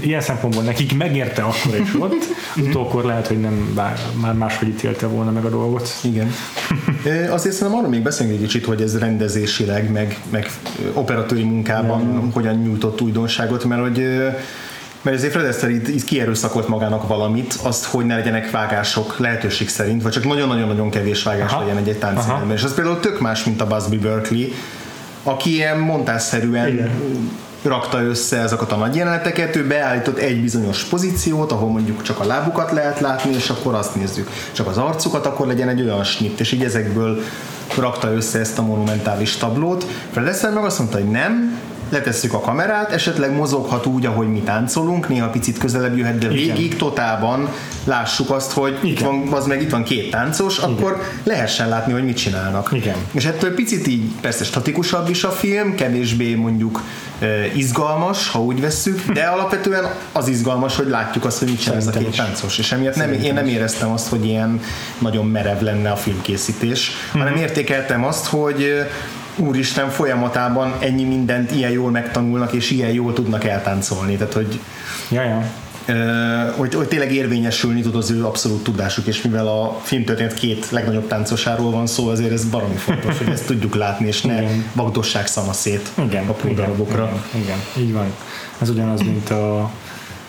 [0.00, 2.12] ilyen szempontból nekik megérte akkor is ott,
[2.56, 2.68] mhm.
[2.68, 5.88] utókor lehet, hogy nem bár, már máshogy ítélte volna meg a dolgot.
[6.02, 6.30] Igen.
[7.36, 10.50] Azért szerintem arról még beszélünk egy kicsit, hogy ez rendezésileg, meg, meg
[10.92, 14.06] operatőri munkában ja, hogyan nyújtott újdonságot, mert hogy
[15.02, 19.68] mert ezért Fred Astaire itt, itt kierőszakolt magának valamit, azt, hogy ne legyenek vágások lehetőség
[19.68, 21.60] szerint, vagy csak nagyon-nagyon-nagyon kevés vágás Aha.
[21.60, 22.56] legyen egy-egy táncfilmben.
[22.56, 24.48] És az például tök más, mint a Busby Berkeley,
[25.22, 26.90] aki ilyen montásszerűen Igen
[27.62, 32.24] rakta össze ezeket a nagy jeleneteket, ő beállított egy bizonyos pozíciót, ahol mondjuk csak a
[32.24, 34.30] lábukat lehet látni, és akkor azt nézzük.
[34.52, 37.22] Csak az arcukat, akkor legyen egy olyan snitt, és így ezekből
[37.78, 39.86] rakta össze ezt a monumentális tablót.
[40.10, 41.58] Fred Astaire meg azt mondta, hogy nem,
[41.92, 46.76] letesszük a kamerát, esetleg mozoghat úgy, ahogy mi táncolunk, néha picit közelebb jöhet, de végig
[46.76, 47.48] totálban
[47.84, 48.90] lássuk azt, hogy Igen.
[48.90, 50.70] itt van, az meg itt van két táncos, Igen.
[50.70, 52.70] akkor lehessen látni, hogy mit csinálnak.
[52.72, 52.96] Igen.
[53.12, 56.82] És ettől picit így persze statikusabb is a film, kevésbé mondjuk
[57.54, 61.86] izgalmas, ha úgy vesszük, de alapvetően az izgalmas, hogy látjuk azt, hogy mit csinál ez
[61.86, 62.58] a két táncos.
[62.58, 64.60] És emiatt nem, én nem éreztem azt, hogy ilyen
[64.98, 67.26] nagyon merev lenne a filmkészítés, mm-hmm.
[67.26, 68.86] hanem értékeltem azt, hogy
[69.36, 74.16] úristen folyamatában ennyi mindent ilyen jól megtanulnak, és ilyen jól tudnak eltáncolni.
[74.16, 74.60] Tehát, hogy
[75.10, 75.44] ja.
[76.56, 81.06] hogy, hogy tényleg érvényesülni tud az ő abszolút tudásuk, és mivel a filmtörténet két legnagyobb
[81.06, 84.64] táncosáról van szó, azért ez baromi fontos, hogy ezt tudjuk látni, és ne igen.
[84.72, 87.20] vagdossák szana szét igen, a darabokra.
[87.34, 88.06] Igen, igen, így van.
[88.60, 89.70] Ez ugyanaz, mint a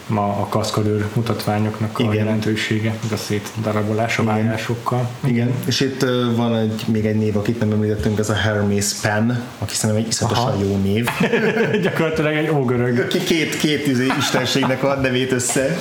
[0.08, 2.16] ma a kaszkadőr mutatványoknak a Igen.
[2.16, 5.10] jelentősége, a szétdarabolása vágásokkal.
[5.26, 9.32] Igen, és itt van egy, még egy név, akit nem említettünk, ez a Hermes Penn,
[9.60, 10.64] aki szerintem egy iszonyatosan Aha.
[10.64, 11.08] jó név.
[11.84, 13.08] Gyakorlatilag egy ógörög.
[13.08, 15.76] Két, két izé istenségnek a nevét össze.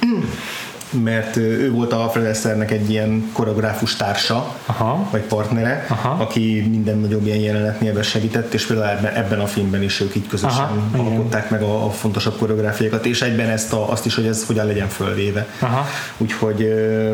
[0.90, 5.08] Mert ő volt a Fred Astairenek egy ilyen koreográfus társa, Aha.
[5.10, 6.08] vagy partnere, Aha.
[6.08, 10.58] aki minden nagyobb ilyen jelenetnél segített, és például ebben, a filmben is ők így közösen
[10.58, 11.06] Aha, igen.
[11.06, 14.66] alkották meg a, a fontosabb koreográfiákat, és egyben ezt a, azt is, hogy ez hogyan
[14.66, 15.46] legyen fölvéve.
[15.58, 15.86] Aha.
[16.16, 16.68] Úgyhogy,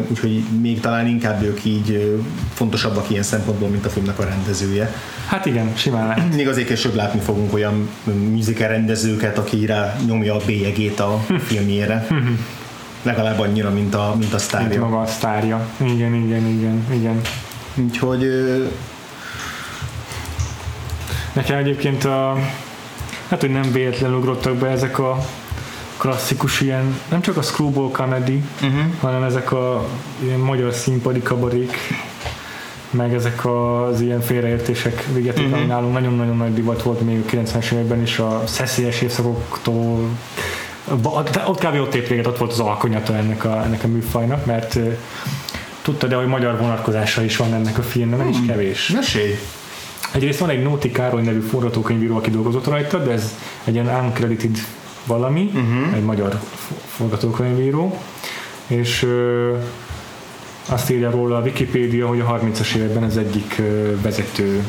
[0.09, 2.21] úgyhogy még talán inkább ők így
[2.55, 4.93] fontosabbak ilyen szempontból, mint a filmnek a rendezője.
[5.27, 6.35] Hát igen, simán lehet.
[6.35, 12.07] Még azért később látni fogunk olyan musical rendezőket, aki rá nyomja a bélyegét a filmjére.
[13.05, 14.81] Legalább annyira, mint a, mint a Mint sztárja.
[14.81, 15.67] maga a sztárja.
[15.81, 17.21] Igen, igen, igen, igen.
[17.75, 18.27] Úgyhogy
[21.35, 22.37] Nekem egyébként a,
[23.29, 25.19] hát, hogy nem véletlenül ugrottak be ezek a
[25.97, 28.81] klasszikus ilyen, nem csak a screwball comedy, uh-huh.
[29.01, 29.87] hanem ezek a
[30.23, 31.77] ilyen magyar színpadi kabarék,
[32.91, 35.59] meg ezek az ilyen félreértések végetik, uh-huh.
[35.59, 40.09] ami nálunk nagyon-nagyon nagy divat volt még a 90-es években is a szeszélyes évszakoktól
[41.45, 41.81] ott kb.
[41.81, 44.93] ott ért véget, ott volt az alkonyata ennek a, ennek a műfajnak, mert ö,
[45.83, 48.89] tudtad de hogy magyar vonatkozása is van ennek a filmnek, nem is kevés.
[48.89, 49.35] mesélj!
[50.13, 54.59] Egyrészt van egy Nóti Károly nevű forgatókönyvíró, aki dolgozott rajta, de ez egy ilyen uncredited
[55.07, 55.95] valami, uh-huh.
[55.95, 56.41] egy magyar
[56.87, 57.99] forgatókönyvíró,
[58.67, 59.53] és ö,
[60.69, 64.69] azt írja róla a Wikipédia, hogy a 30-as években az egyik ö, vezető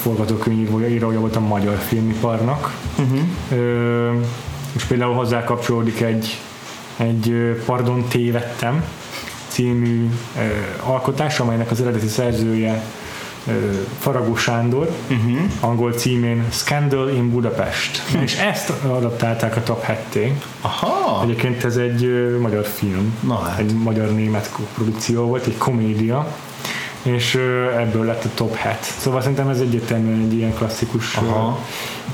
[0.00, 2.74] forgatókönyvírója, írója volt a magyar filmiparnak.
[2.98, 3.20] Uh-huh.
[3.52, 4.10] Ö,
[4.78, 6.38] és például hozzá kapcsolódik egy,
[6.96, 7.32] egy
[7.66, 8.84] Pardon tévedtem
[9.48, 10.40] című ö,
[10.82, 12.82] alkotás, amelynek az eredeti szerzője
[13.46, 13.52] ö,
[13.98, 15.38] Faragó Sándor, uh-huh.
[15.60, 18.02] angol címén Scandal in Budapest.
[18.22, 21.22] És ezt adaptálták a Top 7 Aha!
[21.22, 23.58] Egyébként ez egy ö, magyar film, Na hát.
[23.58, 26.34] egy magyar-német produkció volt, egy komédia,
[27.02, 27.34] és
[27.78, 28.76] ebből lett a top 7.
[28.98, 31.58] Szóval szerintem ez egyértelműen egy ilyen klasszikus Aha.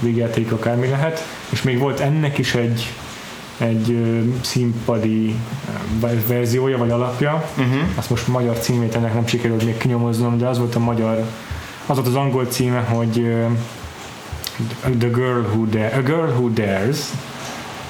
[0.01, 2.93] Végjáték akármi lehet, és még volt ennek is egy
[3.59, 3.99] egy
[4.41, 5.35] színpadi
[6.27, 7.81] verziója vagy alapja, uh-huh.
[7.95, 11.25] azt most magyar címét ennek nem sikerült még kinyomoznom, de az volt a magyar,
[11.87, 13.13] az volt az angol címe, hogy
[14.99, 16.99] The Girl Who Dare, A Girl Who Dares,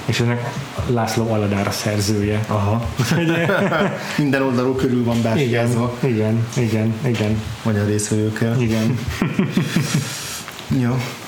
[0.05, 0.53] és ennek
[0.87, 2.45] László Aladár a szerzője.
[2.47, 2.89] Aha.
[4.19, 8.61] Minden oldalról körül van bástyázva Igen, igen, igen, magyar részvevőkkel.
[8.61, 8.99] igen.
[10.83, 10.91] Jó.
[10.91, 11.24] Ö,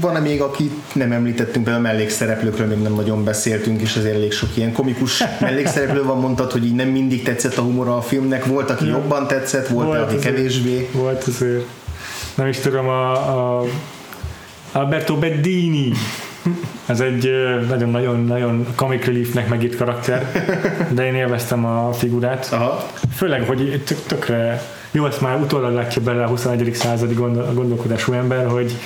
[0.00, 4.32] van-e még, akit nem említettünk, például a mellékszereplőkről még nem nagyon beszéltünk, és azért elég
[4.32, 8.44] sok ilyen komikus mellékszereplő van, mondtad, hogy így nem mindig tetszett a humora a filmnek,
[8.44, 10.88] volt, aki jobban tetszett, volt, volt aki azért- kevésbé.
[10.92, 11.64] Volt azért.
[12.34, 13.12] Nem is tudom, a,
[13.58, 13.64] a
[14.72, 15.92] Alberto Bedini.
[16.86, 17.30] Ez egy
[17.68, 20.46] nagyon-nagyon-nagyon comic reliefnek megírt karakter,
[20.90, 22.48] de én élveztem a figurát.
[22.52, 22.86] Aha.
[23.16, 26.74] Főleg, hogy tök, tökre jó, ezt már utólag látja bele a 21.
[26.74, 28.76] századi gondol, gondolkodású ember, hogy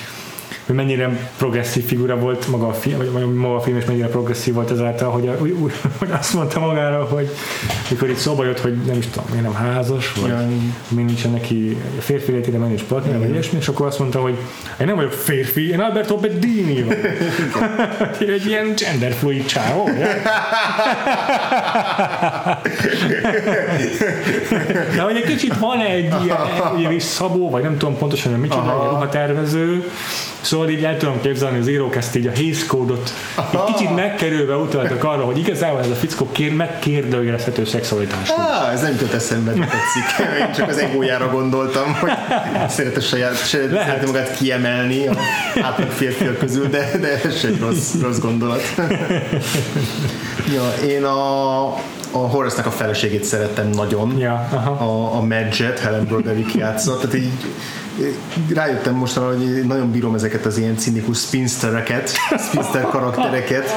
[0.65, 4.53] hogy mennyire progresszív figura volt maga a film, vagy maga a film, és mennyire progresszív
[4.53, 7.29] volt ezáltal, hogy, a, úgy, úgy, hogy azt mondta magára, hogy
[7.89, 10.47] mikor itt szóba jött, hogy nem is tudom, miért nem házas, vagy Ja.
[10.87, 14.37] mi nincsen neki férfi létére menni és partner, vagy ilyesmi, és akkor azt mondta, hogy
[14.79, 17.05] én nem vagyok férfi, én Alberto Bedini vagyok.
[18.35, 19.89] egy ilyen genderfluid csávó.
[24.95, 26.37] De hogy egy kicsit van egy ilyen,
[26.77, 29.83] ilyen is szabó, vagy nem tudom pontosan, hogy micsoda, egy ruhatervező,
[30.53, 32.31] Szóval így el tudom képzelni, az írók ezt így a
[32.67, 33.13] Code-ot
[33.51, 38.29] egy kicsit megkerülve utaltak arra, hogy igazából ez a fickó kér, megkérdőjelezhető szexualitás.
[38.29, 40.27] Ah, ez nem jutott eszembe, tetszik.
[40.39, 42.11] Én csak az egójára gondoltam, hogy
[42.69, 45.15] szeret a saját, szeretne magát kiemelni a
[45.61, 48.61] átlag férfiak közül, de, de ez egy rossz, rossz gondolat.
[50.53, 51.63] ja, én a,
[52.13, 54.17] a Horace-nak a feleségét szerettem nagyon.
[54.17, 54.71] Ja, aha.
[54.85, 57.31] A, a Madget, Helen Broderick játszott, tehát így
[58.53, 62.11] rájöttem mostanra, hogy nagyon bírom ezeket az ilyen cinikus spinstereket,
[62.47, 63.69] spinster karaktereket.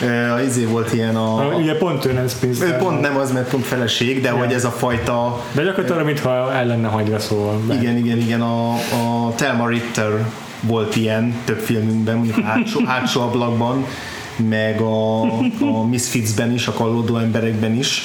[0.00, 1.38] Eh, A izé volt ilyen a...
[1.38, 2.78] A, ugye pont ő nem Spinster.
[2.78, 6.66] pont nem az, mert pont feleség, de hogy ez a fajta De gyakorlatilag, mintha el
[6.66, 7.60] lenne hagyva szóval.
[7.80, 10.26] igen, igen, igen, a, a Thelma Ritter
[10.60, 13.84] volt ilyen több filmünkben, mondjuk hátsó, hátsó ablakban,
[14.48, 15.22] meg a,
[15.60, 18.02] a Misfitsben is, a kallódó emberekben is.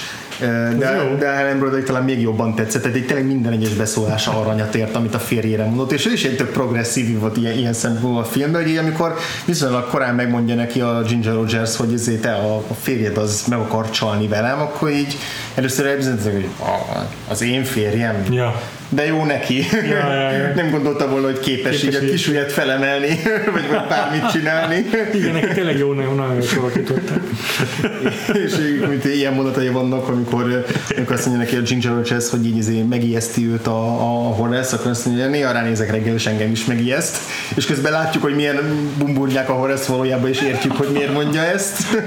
[0.77, 4.75] De, de Helen Broderick talán még jobban tetszett, tehát egy tényleg minden egyes beszólása aranyat
[4.75, 8.21] ért, amit a férjére mondott, és ő is egy tök progresszív volt ilyen, ilyen szempontból
[8.21, 9.15] a filmben, hogy így, amikor
[9.45, 13.59] viszonylag korán megmondja neki a Ginger Rogers, hogy ezért te a, a férjed az meg
[13.59, 15.17] akar csalni velem, akkor így
[15.55, 18.61] először elbizonyított, hogy "Ah, az én férjem, Ja.
[18.95, 19.65] De jó neki.
[19.71, 20.53] Ja, ja, ja.
[20.55, 23.07] Nem gondolta volna, hogy képes, Képes így a kisujjat felemelni,
[23.53, 24.85] vagy, vagy bármit csinálni.
[25.13, 26.71] Igen, neki tényleg jó, nagyon, nagyon jól
[28.45, 28.53] és
[28.89, 30.65] mint ilyen mondatai vannak, amikor,
[30.95, 34.75] amikor azt mondja neki a Ginger Rogers, hogy így izé megijeszti őt a, a Horace,
[34.75, 37.17] akkor azt mondja, néha ránézek reggel, és engem is megijeszt.
[37.55, 41.79] És közben látjuk, hogy milyen bumburnyák a Horace valójában, és értjük, hogy miért mondja ezt.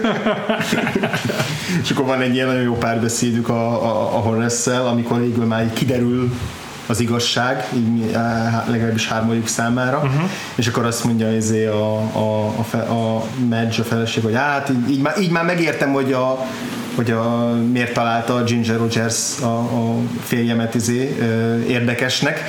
[1.82, 5.72] és akkor van egy ilyen nagyon jó párbeszédük a, a, a Horace-szel, amikor végül már
[5.72, 6.30] kiderül
[6.86, 8.16] az igazság, így
[8.66, 10.30] legalábbis hármajuk számára, uh-huh.
[10.54, 14.70] és akkor azt mondja izé a, a, a, fe, a Madge, a feleség, hogy hát
[14.70, 16.46] így, így, már, így már megértem, hogy a,
[16.94, 21.16] hogy a, miért találta a Ginger Rogers a, a férjemet izé,
[21.68, 22.40] érdekesnek,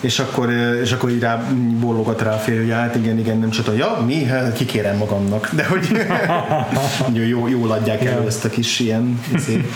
[0.00, 0.50] és akkor,
[0.82, 1.44] és akkor így rá
[1.80, 4.24] bólogat rá a férje, hogy hát igen, igen, nem csata, ja, mi?
[4.24, 5.50] Hát, kikérem magamnak.
[5.52, 5.88] De hogy
[7.12, 9.68] jó, jó, jól adják elő ezt a kis ilyen izé,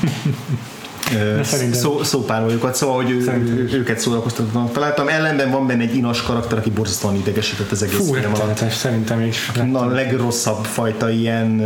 [1.72, 5.08] szó, szópároljukat, szóval, hogy ő, őket szórakoztatónak találtam.
[5.08, 8.70] Ellenben van benne egy inas karakter, aki borzasztóan idegesített az egész Fú, film alatt.
[8.70, 9.50] szerintem is.
[9.70, 11.60] Na, a legrosszabb fajta ilyen,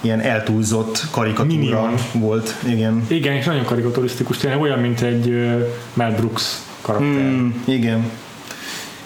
[0.00, 1.94] ilyen eltúlzott karikatúra Minion.
[2.12, 2.54] volt.
[2.66, 3.04] Igen.
[3.06, 6.42] Igen, és nagyon karikaturisztikus, tényleg olyan, mint egy uh, Mel Brooks
[6.80, 7.08] karakter.
[7.08, 8.10] Mm, igen.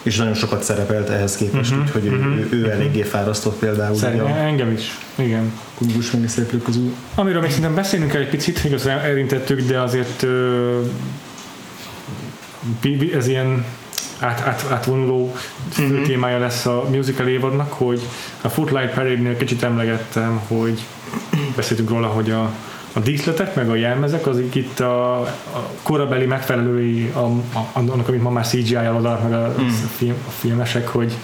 [0.03, 4.26] És nagyon sokat szerepelt ehhez képest, uh-huh, úgyhogy uh-huh, ő, ő eléggé fárasztott például Szerintem
[4.26, 4.98] engem is.
[5.21, 5.53] Igen.
[5.75, 6.95] kunygus meg szereplők közül.
[7.14, 10.27] Amiről még szerintem beszélnünk kell egy picit, igazán érintettük, de azért
[12.81, 13.64] bi- ez ilyen
[14.18, 15.35] át, át, átvonuló
[15.71, 18.01] fő témája lesz a musical évadnak, hogy
[18.41, 20.81] a Footlight Parade-nél kicsit emlegettem, hogy
[21.57, 22.51] beszéltünk róla, hogy a,
[22.93, 28.23] a díszletek, meg a jelmezek, azok itt a, a korabeli megfelelői a, a, annak, amit
[28.23, 29.55] ma már CGI-jal odaadnak meg a,
[29.97, 31.16] film, a filmesek, hogy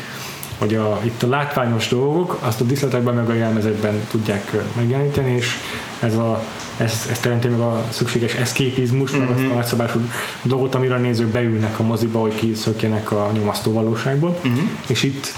[0.59, 5.55] hogy a, itt a látványos dolgok, azt a díszletekben meg a jelmezekben tudják megjeleníteni, és
[6.01, 6.43] ez, a,
[6.77, 10.01] ez, ez teremti meg a szükséges eszképizmus, meg azt a nagyszabású
[10.43, 14.39] dolgot, amire a nézők beülnek a moziba, hogy kiszökjenek a nyomasztó valóságból.
[14.87, 15.35] És itt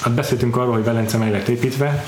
[0.00, 2.04] hát beszéltünk arról, hogy Velence meg lett építve,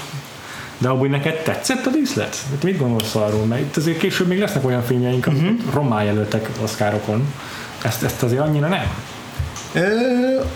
[0.79, 2.37] de abból neked tetszett a díszlet?
[2.51, 3.45] Hát mit gondolsz arról?
[3.45, 5.75] Mert itt azért később még lesznek olyan filmjeink, amik uh-huh.
[5.75, 7.35] rommá jelöltek Oscarokon.
[7.83, 8.87] Ezt, ezt azért annyira nem.
[9.77, 9.81] Ö,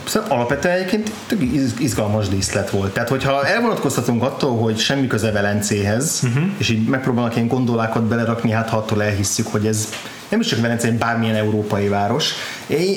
[0.05, 2.93] Szerintem alapvetően egyébként tök iz- izgalmas díszlet volt.
[2.93, 6.43] Tehát, hogyha elvonatkoztatunk attól, hogy semmi köze Velencéhez, uh-huh.
[6.59, 9.89] és így megpróbálnak ilyen gondolákat belerakni, hát ha attól elhisszük, hogy ez
[10.29, 12.33] nem is csak Velence, egy bármilyen európai város.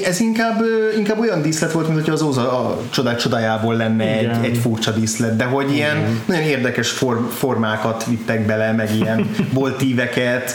[0.05, 0.63] Ez inkább,
[0.97, 4.31] inkább olyan díszlet volt, mint hogyha az Óza a csodák csodájából lenne Igen.
[4.41, 9.29] egy, egy furcsa díszlet, de hogy ilyen nagyon érdekes form, formákat vittek bele, meg ilyen
[9.53, 10.53] boltíveket.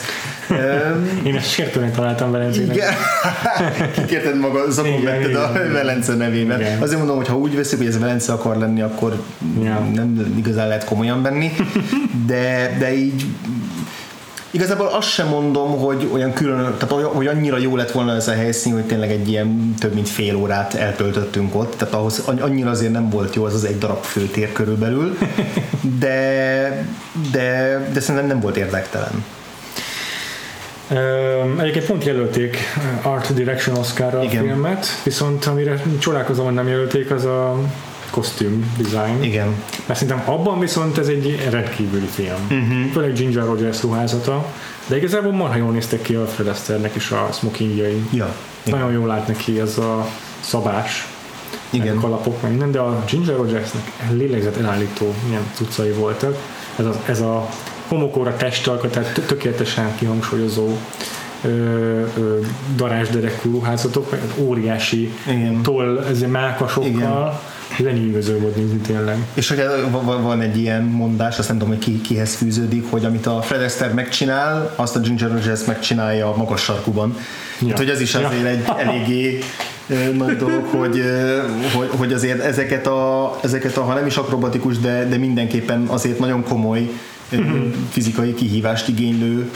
[0.51, 2.75] Öm, Én ezt sértőnek találtam Velencének.
[2.75, 2.93] igen.
[3.93, 5.53] Kikérted maga, zakon vetted a.
[5.73, 6.61] Velence nevében.
[6.61, 6.83] Igen.
[6.83, 9.23] Azért mondom, hogy ha úgy veszik, hogy ez Velence akar lenni, akkor
[9.63, 9.79] Ja.
[9.95, 11.51] nem igazán lehet komolyan venni.
[12.27, 13.25] De, de így
[14.51, 18.29] Igazából azt sem mondom, hogy olyan külön, tehát olyan, hogy annyira jó lett volna ez
[18.29, 22.71] a helyszín, hogy tényleg egy ilyen több mint fél órát eltöltöttünk ott, tehát ahhoz annyira
[22.71, 25.19] azért nem volt jó az az egy darab főtér körülbelül,
[25.99, 26.85] de,
[27.33, 29.25] de, de szerintem nem volt érdektelen.
[31.59, 32.57] Egyébként pont jelölték
[33.03, 34.45] Art Direction Oscarra a Igen.
[34.45, 37.59] filmet, viszont amire csodálkozom, hogy nem jelölték, az a
[38.11, 39.23] kosztüm design.
[39.23, 39.55] Igen.
[39.87, 42.47] Mert szerintem abban viszont ez egy rendkívüli film.
[42.51, 42.93] Uh-huh.
[42.93, 44.47] Főleg Ginger Rogers ruházata,
[44.87, 48.03] de igazából marha jól néztek ki a Fred Astairenek is a smokingjai.
[48.13, 48.35] Ja.
[48.63, 48.79] Igen.
[48.79, 50.07] Nagyon jól lát neki ez a
[50.41, 51.07] szabás,
[51.71, 51.87] Igen.
[51.87, 56.37] meg a kalapok, meg minden, de a Ginger Rogersnek lélegzet elállító ilyen cuccai voltak.
[56.77, 57.49] Ez a, ez a
[57.89, 60.69] homokóra testalkat, tehát tö- tökéletesen kihangsúlyozó
[61.45, 62.39] ö, ö,
[62.77, 65.63] darásderekú ruházatok, meg óriási Igen.
[65.63, 67.41] toll, ez mákasokkal,
[67.79, 69.17] ez lenyűgöző volt nézni tényleg.
[69.35, 69.63] És hogy
[70.23, 73.63] van- egy ilyen mondás, azt nem tudom, hogy ki, kihez fűződik, hogy amit a Fred
[73.63, 77.17] Astaire megcsinál, azt a Ginger Rogers megcsinálja a magas sarkuban.
[77.61, 77.69] Ja.
[77.69, 78.49] Hát, hogy ez is azért Ja.
[78.49, 79.39] egy eléggé
[80.17, 81.03] nagy dolog, hogy,
[81.75, 86.19] hogy, hogy azért ezeket a, ezeket a, ha nem is akrobatikus, de, de mindenképpen azért
[86.19, 86.91] nagyon komoly.
[87.91, 89.51] Fizikai kihívást igénylő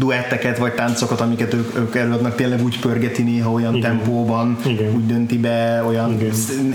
[0.00, 3.90] duetteket vagy táncokat, amiket ők, ők előadnak, tényleg úgy pörgeti néha olyan Igen.
[3.90, 4.94] tempóban, Igen.
[4.94, 6.32] úgy dönti be, olyan Igen.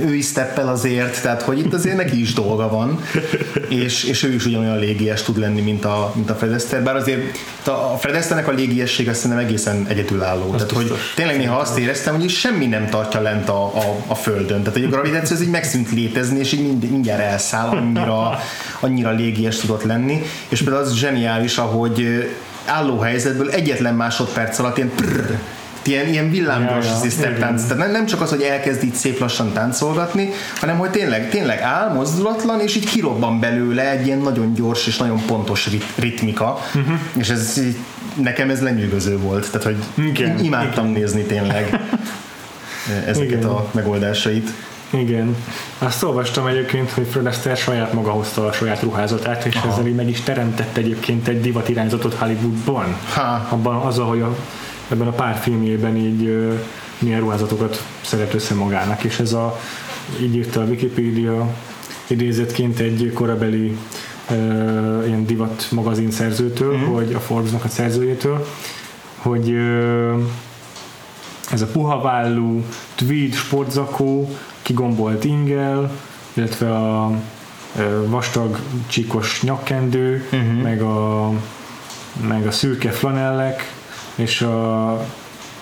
[0.07, 2.99] ő is steppel azért, tehát hogy itt azért neki is dolga van,
[3.84, 6.95] és, és ő is ugyanolyan légies tud lenni, mint a, mint a Fred Astaire, bár
[6.95, 10.51] azért a Fred Astaire-nek a légiesség azt szerintem egészen egyedülálló.
[10.51, 14.59] Tehát, hogy tényleg néha azt éreztem, hogy semmi nem tartja lent a, a, a földön.
[14.59, 18.39] Tehát, hogy a gravitáció az így megszűnt létezni, és így mind, mindjárt elszáll, annyira,
[18.80, 20.21] annyira légies tudott lenni.
[20.49, 22.26] És például az zseniális, ahogy
[22.66, 25.38] álló helyzetből egyetlen másodperc alatt ilyen prrr,
[25.88, 27.63] ilyen, ilyen villámgyors Ja, ja, tánc.
[27.63, 31.93] Tehát nem, csak az, hogy elkezd így szép lassan táncolgatni, hanem hogy tényleg, tényleg áll,
[31.93, 36.59] mozdulatlan, és így kirobban belőle egy ilyen nagyon gyors és nagyon pontos rit- ritmika.
[36.76, 36.99] Uh-huh.
[37.18, 37.78] És ez így
[38.16, 41.01] nekem ez lenyűgöző volt, tehát hogy Igen, imádtam igen.
[41.01, 41.80] nézni tényleg
[43.05, 43.43] ezeket igen.
[43.43, 44.49] a megoldásait.
[44.89, 45.36] Igen.
[45.77, 49.67] Azt olvastam egyébként, hogy Fred Astaire saját maga hozta a saját ruházatát, és Aha.
[49.67, 52.95] ezzel meg is teremtett egyébként egy divatirányzatot Hollywoodban.
[53.13, 53.47] Ha.
[53.49, 54.36] Abban az, hogy a,
[54.89, 56.53] ebben a pár filmjében így uh,
[56.99, 59.59] milyen ruházatokat szeret össze magának, és ez a,
[60.21, 61.47] így írta a Wikipedia
[62.07, 63.77] idézetként egy korabeli
[64.29, 66.93] uh, ilyen divat magazin szerzőtől, mm-hmm.
[66.93, 68.47] hogy a Forbes-nak a szerzőjétől,
[69.15, 70.21] hogy uh,
[71.51, 72.63] ez a puha vállú
[72.95, 74.29] tweed sportzakó,
[74.66, 75.91] kigombolt ingel,
[76.34, 77.11] illetve a
[78.05, 80.61] vastag csíkos nyakkendő, uh-huh.
[80.61, 81.32] meg, a,
[82.28, 83.74] meg a szürke flanellek,
[84.16, 85.05] és a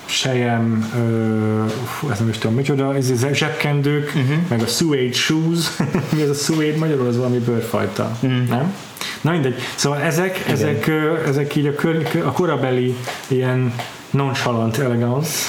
[0.05, 4.37] sejem, uh, ezt nem is tudom micsoda, ez a zsebkendők, uh-huh.
[4.49, 5.77] meg a suede shoes,
[6.15, 8.47] mi ez a suede magyarul, az valami bőrfajta, uh-huh.
[8.47, 8.75] nem?
[9.21, 10.91] Na mindegy, szóval ezek, ezek,
[11.27, 12.97] ezek így a, kör, a korabeli
[13.27, 13.73] ilyen
[14.13, 15.39] nonchalant elegance.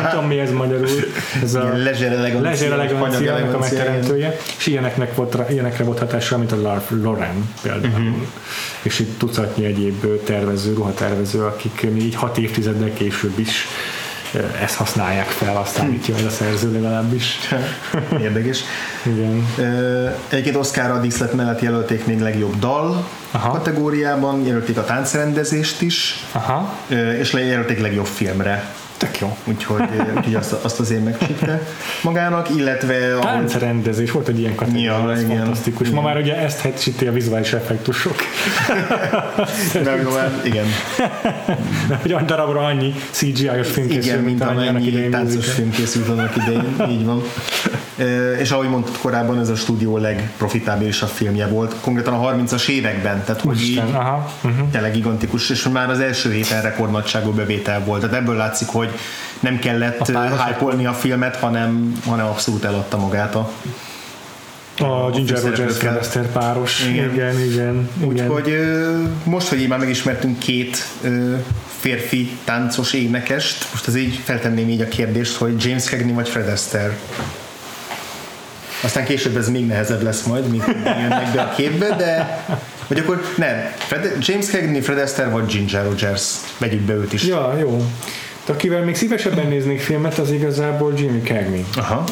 [0.00, 0.88] nem tudom mi ez magyarul.
[1.42, 2.74] Ez a leger elegancia,
[3.54, 4.36] a megteremtője.
[4.58, 6.56] És ilyeneknek volt, ilyenekre volt hatása, mint a
[6.88, 7.92] Lauren például.
[7.92, 8.14] Uh-huh.
[8.82, 13.66] És itt tucatnyi egyéb tervező, ruhatervező, akik így hat évtizeddel később is
[14.62, 17.38] ezt használják fel, aztán mit jön a szerző legalábbis.
[18.20, 18.60] Érdekes.
[19.02, 19.46] Igen.
[20.28, 23.50] Egyébként Oscar a díszlet mellett jelölték még legjobb dal Aha.
[23.50, 26.74] kategóriában, jelölték a táncrendezést is, Aha.
[27.18, 28.74] és jelölték legjobb filmre.
[29.04, 29.36] Tök jó.
[29.44, 29.82] Úgyhogy,
[30.16, 31.62] úgyhogy azt, azt azért megcsitte
[32.02, 33.18] magának, illetve...
[33.20, 35.88] Táncrendezés volt egy ilyen kategória, ja, igen, fantasztikus.
[35.88, 36.00] Igen.
[36.00, 38.16] Ma már ugye ezt hetsíti a vizuális effektusok.
[39.72, 40.02] De,
[40.44, 40.64] igen.
[42.02, 46.76] hogy a darabra annyi CGI-os film készült, igen, mint amennyi táncos film készült annak idején,
[46.90, 47.22] így van.
[47.96, 53.24] E, és ahogy mondtad korábban, ez a stúdió legprofitábilisabb filmje volt, konkrétan a 30-as években,
[53.24, 54.70] tehát hogy így aha, uh-huh.
[54.70, 58.93] tényleg gigantikus, és már az első héten rekordnagyságú bevétel volt, tehát ebből látszik, hogy
[59.40, 63.50] nem kellett hype a filmet, hanem, hanem abszolút eladta magát a
[64.78, 66.86] a Ginger Rogers Kereszter páros.
[66.86, 67.88] Igen, igen, igen.
[68.04, 68.58] Úgyhogy
[69.24, 70.86] most, hogy így már megismertünk két
[71.78, 76.48] férfi táncos énekest, most az így feltenném így a kérdést, hogy James Cagney vagy Fred
[76.48, 76.96] Astaire.
[78.82, 82.44] Aztán később ez még nehezebb lesz majd, mint jönnek be a képbe, de
[82.86, 87.24] vagy akkor nem, Fred, James Cagney, Fred Astaire vagy Ginger Rogers, vegyük be őt is.
[87.24, 87.86] Ja, jó.
[88.44, 91.64] De akivel még szívesebben néznék filmet, az igazából Jimmy Cagney.
[91.76, 92.04] Aha.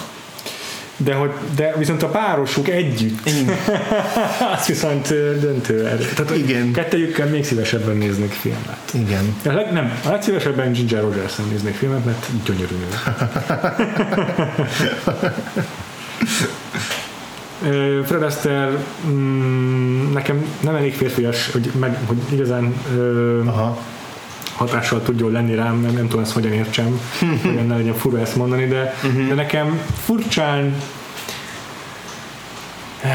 [0.96, 3.56] De, hogy, de viszont a párosuk együtt, Igen.
[4.58, 5.08] az viszont
[5.40, 6.08] döntő erő.
[6.14, 6.72] Tehát Igen.
[6.72, 8.78] kettejükkel még szívesebben néznék filmet.
[8.92, 9.36] Igen.
[9.44, 12.74] A leg, nem, a legszívesebben Ginger rogers néznék filmet, mert gyönyörű
[18.06, 18.70] Fred Astaire
[19.06, 22.74] mm, nekem nem elég férfias, hogy, meg, hogy igazán
[23.46, 23.78] Aha
[24.54, 27.00] hatással tudjon lenni rám, nem, nem tudom ezt hogyan értsem,
[27.44, 29.28] hogyan ne legyen fura ezt mondani, de, uh-huh.
[29.28, 30.74] de nekem furcsán
[33.00, 33.10] eh,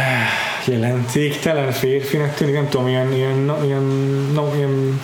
[0.66, 3.84] jelentéktelen férfinek tűnik, nem tudom, ilyen, ilyen, ilyen,
[4.34, 5.02] no, ilyen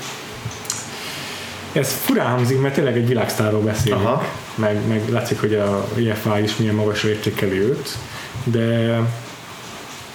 [1.73, 4.25] ez furán hangzik, mert tényleg egy világsztárról beszélünk, Aha.
[4.55, 7.97] meg, meg látszik, hogy a IFA is milyen magasra értékeli őt,
[8.43, 8.99] de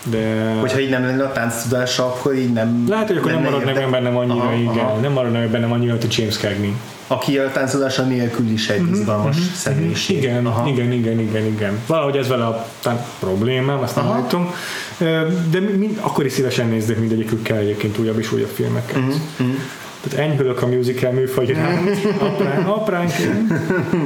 [0.04, 0.54] de...
[0.60, 3.74] Hogyha így nem lenne a tánc tudása, akkor így nem Lehet, hogy akkor nem maradnak
[3.74, 4.78] meg bennem annyira, aha, igen.
[4.78, 4.96] Aha.
[4.96, 6.74] Nem maradnak meg bennem annyira, hogy James Cagney.
[7.06, 10.16] Aki a tudása nélkül is egy uh-huh, izgalmas uh-huh, személyiség.
[10.16, 10.68] Igen, aha.
[10.68, 11.78] igen, igen, igen, igen.
[11.86, 14.54] Valahogy ez vele a tán- problémám, azt nem látom.
[15.50, 18.96] De mind, akkor is szívesen nézzük mindegyikükkel egyébként újabb és újabb filmeket.
[18.96, 19.56] Uh-huh, uh-huh.
[20.00, 23.52] Tehát enyhülök a musical műfaj iránt, aprán, apránként.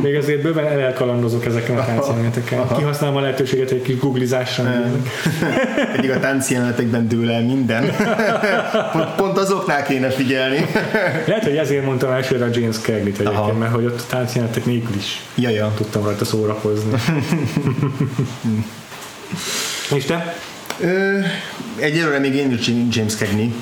[0.02, 2.76] Még azért bőven elkalandozok ezeken a táncjeleneteken.
[2.76, 4.64] Kihasználom a lehetőséget egy kis googlizásra.
[5.94, 7.96] Pedig a táncjelenetekben dől el minden.
[8.92, 10.66] Pont, pont azoknál kéne figyelni.
[11.26, 14.96] Lehet, hogy ezért mondtam elsőre a James Cagney-t egyébként, mert hogy ott a táncjelenetek nélkül
[14.96, 15.72] is ja, ja.
[15.76, 16.92] tudtam rajta szórakozni.
[19.96, 20.36] És te?
[21.76, 23.54] Egyelőre még én is James Cagney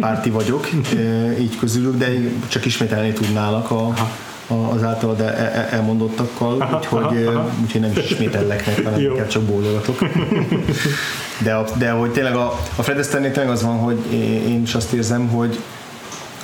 [0.00, 0.68] párti vagyok,
[1.40, 2.06] így közülük, de
[2.48, 3.94] csak ismételni tudnálak a,
[4.46, 5.20] a, az általad
[5.70, 7.28] elmondottakkal, úgyhogy,
[7.62, 9.98] úgyhogy nem is ismétellek meg, hanem inkább csak bólogatok.
[11.42, 14.12] De, de hogy tényleg a, a Fred Astaire tényleg az van, hogy
[14.48, 15.58] én is azt érzem, hogy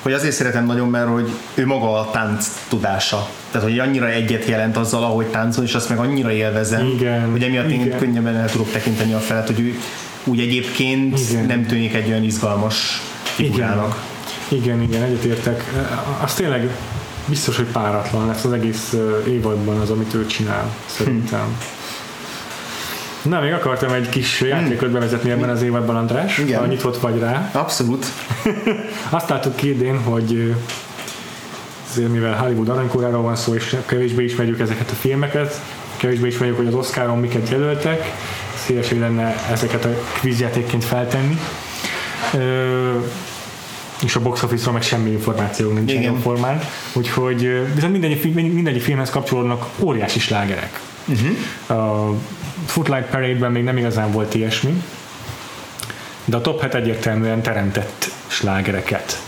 [0.04, 3.28] hogy azért szeretem nagyon, mert hogy ő maga a tánc tudása.
[3.50, 7.42] Tehát, hogy annyira egyet jelent azzal, ahogy táncol, és azt meg annyira élvezem, igen, hogy
[7.42, 7.86] emiatt igen.
[7.86, 9.78] én könnyebben el tudok tekinteni a felett, hogy ő
[10.24, 11.46] úgy egyébként igen.
[11.46, 14.02] nem tűnik egy olyan izgalmas figurának.
[14.48, 15.64] Igen, igen, igen egyetértek.
[16.22, 16.76] Az tényleg
[17.28, 18.96] biztos, hogy páratlan lesz az egész
[19.28, 21.40] évadban az, amit ő csinál, szerintem.
[23.22, 23.28] Hm.
[23.28, 24.46] Na, még akartam egy kis hm.
[24.46, 26.38] játékot bevezetni ebben az évadban, András.
[26.38, 26.58] Igen.
[26.58, 27.50] Ha nyitott vagy rá.
[27.52, 28.06] Abszolút.
[29.10, 30.54] Azt láttuk ki idén, hogy
[31.90, 35.60] azért mivel Hollywood aranykóráról van szó, és kevésbé ismerjük ezeket a filmeket,
[35.96, 38.12] kevésbé ismerjük, hogy az Oscaron miket jelöltek,
[38.66, 39.88] szíveség lenne ezeket a
[40.20, 41.38] kvízjátékként feltenni.
[42.34, 42.98] Ö,
[44.02, 46.20] és a box office meg semmi információ nincs Igen.
[46.20, 46.60] formán,
[46.92, 50.80] úgyhogy viszont mindegyik, mindegyik filmhez kapcsolódnak óriási slágerek.
[51.06, 51.80] Uh-huh.
[51.80, 52.14] A
[52.66, 54.82] Footlight Parade-ben még nem igazán volt ilyesmi,
[56.24, 59.22] de a top 7 egyértelműen teremtett slágereket.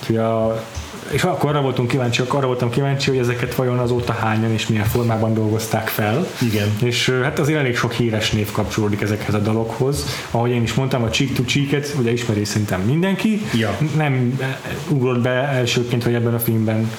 [0.00, 0.64] Úgyhogy a,
[1.10, 4.84] és akkor arra voltunk kíváncsiak, arra voltam kíváncsi, hogy ezeket vajon azóta hányan és milyen
[4.84, 6.26] formában dolgozták fel.
[6.42, 6.76] Igen.
[6.82, 10.04] És hát azért elég sok híres név kapcsolódik ezekhez a dalokhoz.
[10.30, 13.42] Ahogy én is mondtam, a Cheek to Cheek-et ugye ismeri szerintem mindenki.
[13.54, 13.78] Ja.
[13.96, 14.56] Nem eh,
[14.88, 16.90] ugrott be elsőként, hogy ebben a filmben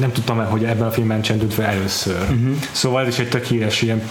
[0.00, 2.20] nem tudtam el, hogy ebben a filmben csendült fel először.
[2.20, 2.56] Uh-huh.
[2.72, 4.02] Szóval ez is egy tök híres ilyen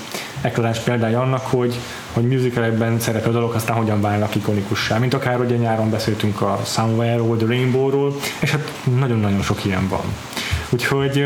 [0.42, 1.76] eklatás példája annak, hogy,
[2.14, 4.98] hogy musicalekben szereplő dolog aztán hogyan válnak ikonikussá.
[4.98, 10.06] Mint akár ugye nyáron beszéltünk a Somewhere-ról, The Rainbow-ról, és hát nagyon-nagyon sok ilyen van.
[10.70, 11.26] Úgyhogy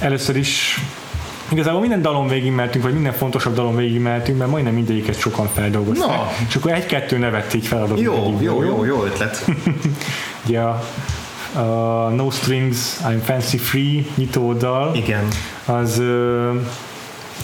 [0.00, 0.80] először is
[1.52, 6.08] Igazából minden dalon végigmentünk, vagy minden fontosabb dalon végigmentünk, mert majdnem mindegyiket sokan feldolgozták.
[6.08, 6.30] Na.
[6.48, 8.00] És akkor egy-kettő nevet így feladok.
[8.00, 9.44] Jó, mindegyikből, jó, jó, jó ötlet.
[10.46, 10.82] Ugye a,
[11.54, 15.28] a No Strings, I'm Fancy Free nyitódal, Igen.
[15.64, 16.02] az,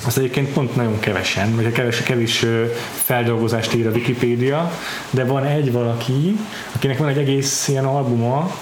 [0.07, 2.47] az egyébként pont nagyon kevesen, vagy kevés, kevés
[2.93, 4.73] feldolgozást ír a Wikipédia,
[5.11, 6.39] de van egy valaki,
[6.75, 8.55] akinek van egy egész ilyen albuma,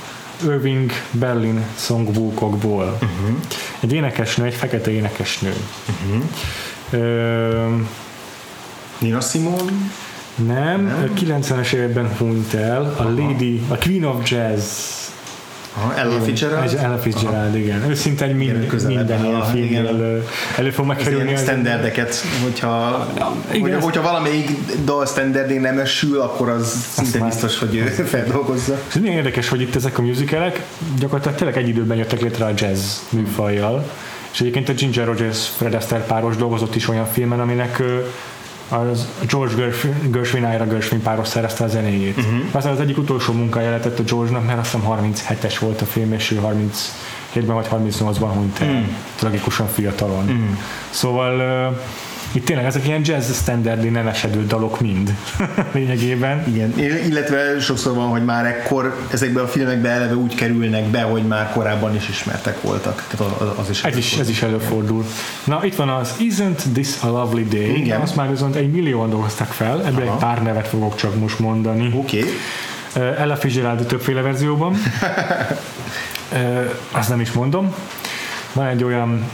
[0.44, 2.84] Irving Berlin songbookokból.
[2.84, 3.36] Uh-huh.
[3.80, 5.54] Egy énekesnő, egy fekete énekesnő.
[5.88, 6.22] Uh-huh.
[6.90, 7.76] Ö,
[8.98, 9.72] Nina Simone?
[10.44, 15.05] nem, nem, 90-es években hunyt el, a Lady, a Queen of Jazz
[15.78, 16.64] Aha, Ella Fitzgerald?
[16.64, 17.90] Ez Ella Fitzgerald, igen.
[17.90, 21.32] Ő szinte egy mind, minden ilyen filmnél elő, elő fog megkerülni.
[21.34, 23.06] az- standardeket, hogyha,
[23.50, 24.50] igen, hogy, ez- hogyha valamelyik
[24.84, 28.78] dal standardén nem esül, akkor az szinte már- biztos, hogy ő feldolgozza.
[28.88, 30.62] Ez milyen érdekes, hogy itt ezek a musicalek
[30.98, 33.90] gyakorlatilag tényleg egy időben jöttek létre a jazz műfajjal.
[34.32, 37.82] És egyébként a Ginger Rogers Fred Astaire páros dolgozott is olyan filmen, aminek
[38.68, 42.16] az George Gershwin, Gershwin Ira Gershwin páros szerezte a zenéjét.
[42.16, 42.40] Uh-huh.
[42.52, 46.12] Aztán az egyik utolsó munkája lehetett a George-nak, mert azt hiszem 37-es volt a film,
[46.12, 48.88] és ő 37-ben vagy 38-ban hunyt el.
[49.14, 50.24] Tragikusan fiatalon.
[50.24, 50.58] Uh-huh.
[50.90, 51.40] Szóval
[52.32, 55.14] itt tényleg ezek ilyen jazz standardin nem esedő dalok mind
[55.74, 56.44] lényegében.
[56.46, 56.72] Igen,
[57.08, 61.52] illetve sokszor van, hogy már ekkor ezekben a filmekben eleve úgy kerülnek be, hogy már
[61.52, 63.04] korábban is ismertek voltak.
[63.08, 65.04] Tehát az- az is Ez is, ez is előfordul.
[65.44, 67.78] Na, itt van az Isn't This a Lovely Day?
[67.80, 68.00] Igen.
[68.00, 70.12] Azt már viszont egy millióan dolgozták fel, ebből Aha.
[70.14, 71.90] egy pár nevet fogok csak most mondani.
[71.94, 72.18] Oké.
[72.18, 72.30] Okay.
[73.18, 74.76] Ella Fitzgerald többféle verzióban.
[76.90, 77.74] azt nem is mondom.
[78.52, 79.24] Van egy olyan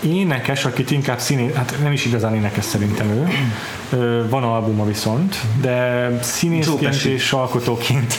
[0.00, 3.28] énekes, akit inkább színé, hát nem is igazán énekes szerintem ő.
[4.28, 8.14] Van albuma viszont, de színészként és alkotóként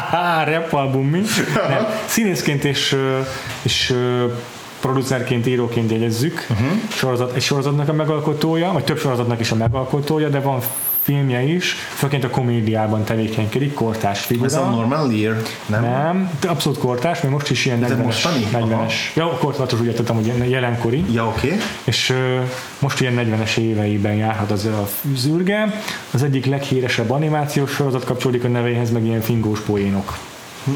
[0.52, 1.20] rap album mi?
[1.68, 2.96] Nem, színészként és,
[3.62, 3.94] és
[4.80, 6.46] producerként, íróként jegyezzük.
[6.50, 6.66] Uh-huh.
[6.88, 10.60] Sorozat, egy sorozatnak a megalkotója, vagy több sorozatnak is a megalkotója, de van
[11.02, 14.46] filmje is, főként a komédiában tevékenykedik, kortárs figura.
[14.46, 15.82] Ez a Norman Lear, nem?
[15.82, 18.02] Nem, de abszolút kortárs, mert most is ilyen Ez 40-es.
[18.02, 18.46] mostani?
[18.52, 18.92] 40-es.
[19.14, 21.04] Ja, kortárs úgy értettem, hogy jelenkori.
[21.12, 21.46] Ja, oké.
[21.46, 21.58] Okay.
[21.84, 22.14] És
[22.78, 25.82] most ilyen 40-es éveiben járhat az a zürge.
[26.10, 30.18] Az egyik leghíresebb animációs sorozat kapcsolódik a nevéhez, meg ilyen fingós poénok.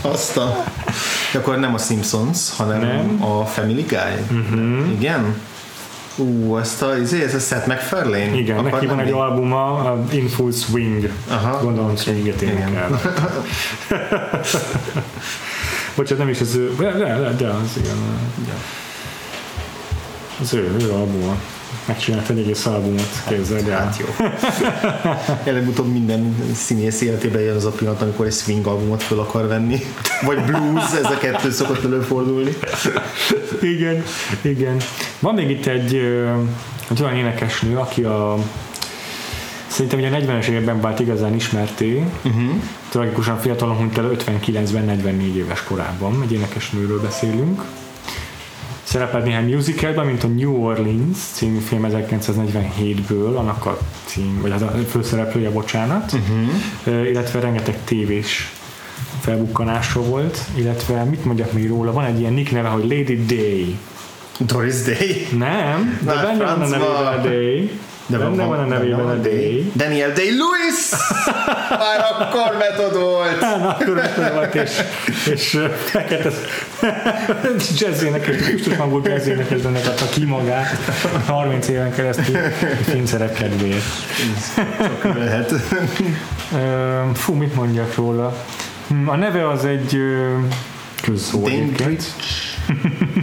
[0.00, 0.64] Azt a...
[1.32, 3.22] De akkor nem a Simpsons, hanem Nem.
[3.22, 4.38] a Family Guy.
[4.38, 4.92] Uh-huh.
[4.92, 5.36] Igen?
[6.16, 8.36] Ú, ezt a, izé, ez a Seth MacFarlane?
[8.36, 11.10] Igen, Akar neki van egy albuma, a In Full Swing.
[11.28, 11.62] Aha.
[11.62, 13.00] Gondolom swinget énekel.
[15.96, 17.96] Bocsánat, nem is az ő, de, de, de, de az igen.
[18.46, 18.54] Ja.
[20.40, 21.36] Az ő, ő albuma.
[21.84, 23.78] Megcsinált egy egész albumot, képzeld el.
[23.78, 24.26] Hát jó.
[25.52, 29.78] Előbb-utóbb minden színész életében jön az a pillanat, amikor egy swing albumot föl akar venni.
[30.26, 32.56] Vagy blues, ez a kettő szokott előfordulni.
[33.76, 34.02] Igen,
[34.40, 34.76] igen.
[35.18, 35.94] Van még itt egy,
[36.90, 38.38] egy olyan énekesnő, aki a
[39.66, 42.42] Szerintem ugye a 40-es években vált igazán ismerté, uh-huh.
[42.88, 47.62] tragikusan fiatalon hunyt el 59-ben, 44 éves korában, egy énekesnőről beszélünk.
[48.92, 54.62] Szerepelt néhány musicalben, mint a New Orleans című film 1947-ből, annak a cím, vagy az
[54.62, 57.08] a főszereplője, bocsánat, uh-huh.
[57.08, 58.52] illetve rengeteg tévés
[59.20, 63.78] felbukkanása volt, illetve mit mondjak még róla, van egy ilyen nick neve, hogy Lady Day.
[64.38, 65.26] Doris Day.
[65.38, 67.70] Nem, de Na, benne van a a Day.
[68.06, 69.72] De benne van a nevében a Day.
[69.74, 70.90] Daniel Day-Lewis!
[71.84, 73.40] Már akkor metodolt!
[73.40, 74.70] Na, akkor mikor volt, és,
[75.32, 76.30] és fekete
[77.78, 80.76] jazzénekes, biztos hangú jazzénekes ennek adta ki magát
[81.26, 82.36] 30 éven keresztül
[82.82, 83.84] filmszerep kedvéért.
[85.02, 85.52] Csak lehet.
[87.14, 88.36] Fú, mit mondjak róla?
[88.88, 89.98] Hm, A neve az egy
[91.02, 92.14] közszó egyébként.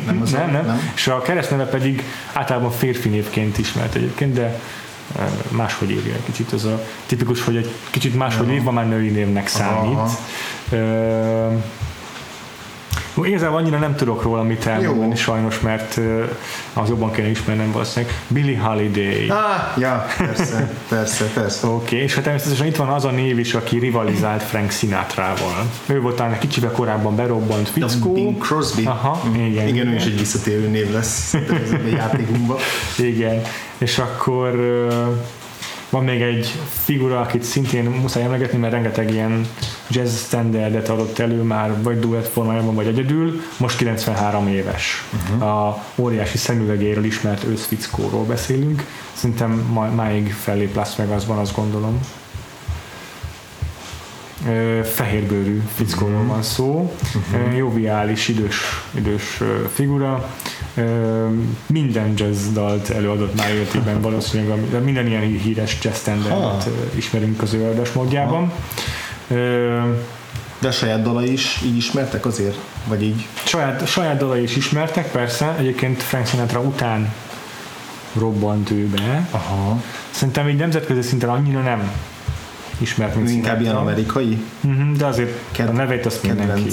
[0.06, 0.92] Nem az Nem, nem, nem?
[0.96, 2.04] És a keresztneve pedig
[2.34, 4.60] általában férfi névként ismert egyébként, de
[5.50, 6.54] máshogy írja egy kicsit.
[6.54, 9.94] Ez a tipikus, hogy egy kicsit máshogy írva már női névnek számít.
[9.94, 10.18] Aha.
[13.26, 15.16] Igazából annyira nem tudok róla mit elmondani Jó.
[15.16, 16.00] sajnos, mert
[16.74, 18.16] az jobban kell ismernem valószínűleg.
[18.28, 19.30] Billie Holiday.
[19.30, 21.68] Ah, ja, persze, persze, persze.
[21.68, 25.70] Oké, okay, és hát természetesen itt van az a név is, aki rivalizált Frank Sinatra-val.
[25.86, 28.14] Ő volt talán egy kicsivel korábban berobbant fickó.
[28.14, 28.86] Bing Crosby.
[28.86, 29.68] Aha, igen.
[29.68, 32.58] Igen, ő is egy visszatérő név lesz ezekben a játékunkban.
[32.98, 33.42] Igen,
[33.78, 34.60] és akkor
[35.90, 39.48] van még egy figura, akit szintén muszáj emlegetni, mert rengeteg ilyen
[39.90, 43.42] jazz standardet adott elő már, vagy duett formájában, vagy egyedül.
[43.58, 45.04] Most 93 éves.
[45.14, 45.48] Uh-huh.
[45.48, 48.86] A óriási szemüvegéről ismert őszfickóról beszélünk.
[49.14, 52.00] Szerintem ma, máig fellép Las Vegasban, azt gondolom.
[54.48, 56.94] Ö, fehérbőrű fickóról van szó,
[57.32, 57.58] uh-huh.
[57.58, 58.56] joviális, idős,
[58.96, 59.42] idős
[59.74, 60.30] figura,
[61.68, 66.70] minden jazz dalt előadott már életében valószínűleg, minden ilyen híres jazz standardet Ha.
[66.96, 68.52] ismerünk az ő adásmódjában.
[69.28, 69.78] Ö,
[70.60, 72.58] De a saját dalai is így ismertek azért?
[72.88, 73.26] Vagy így?
[73.44, 77.14] saját, saját dalai is ismertek, persze, egyébként Frank Sinatra után
[78.18, 79.28] robbant ő be.
[79.32, 79.82] Aha.
[80.10, 81.92] Szerintem így nemzetközi szinten annyira nem
[82.78, 84.38] ismert, mint inkább ilyen amerikai?
[84.62, 86.70] Mhm, De azért Ked- a nevét azt mindenki.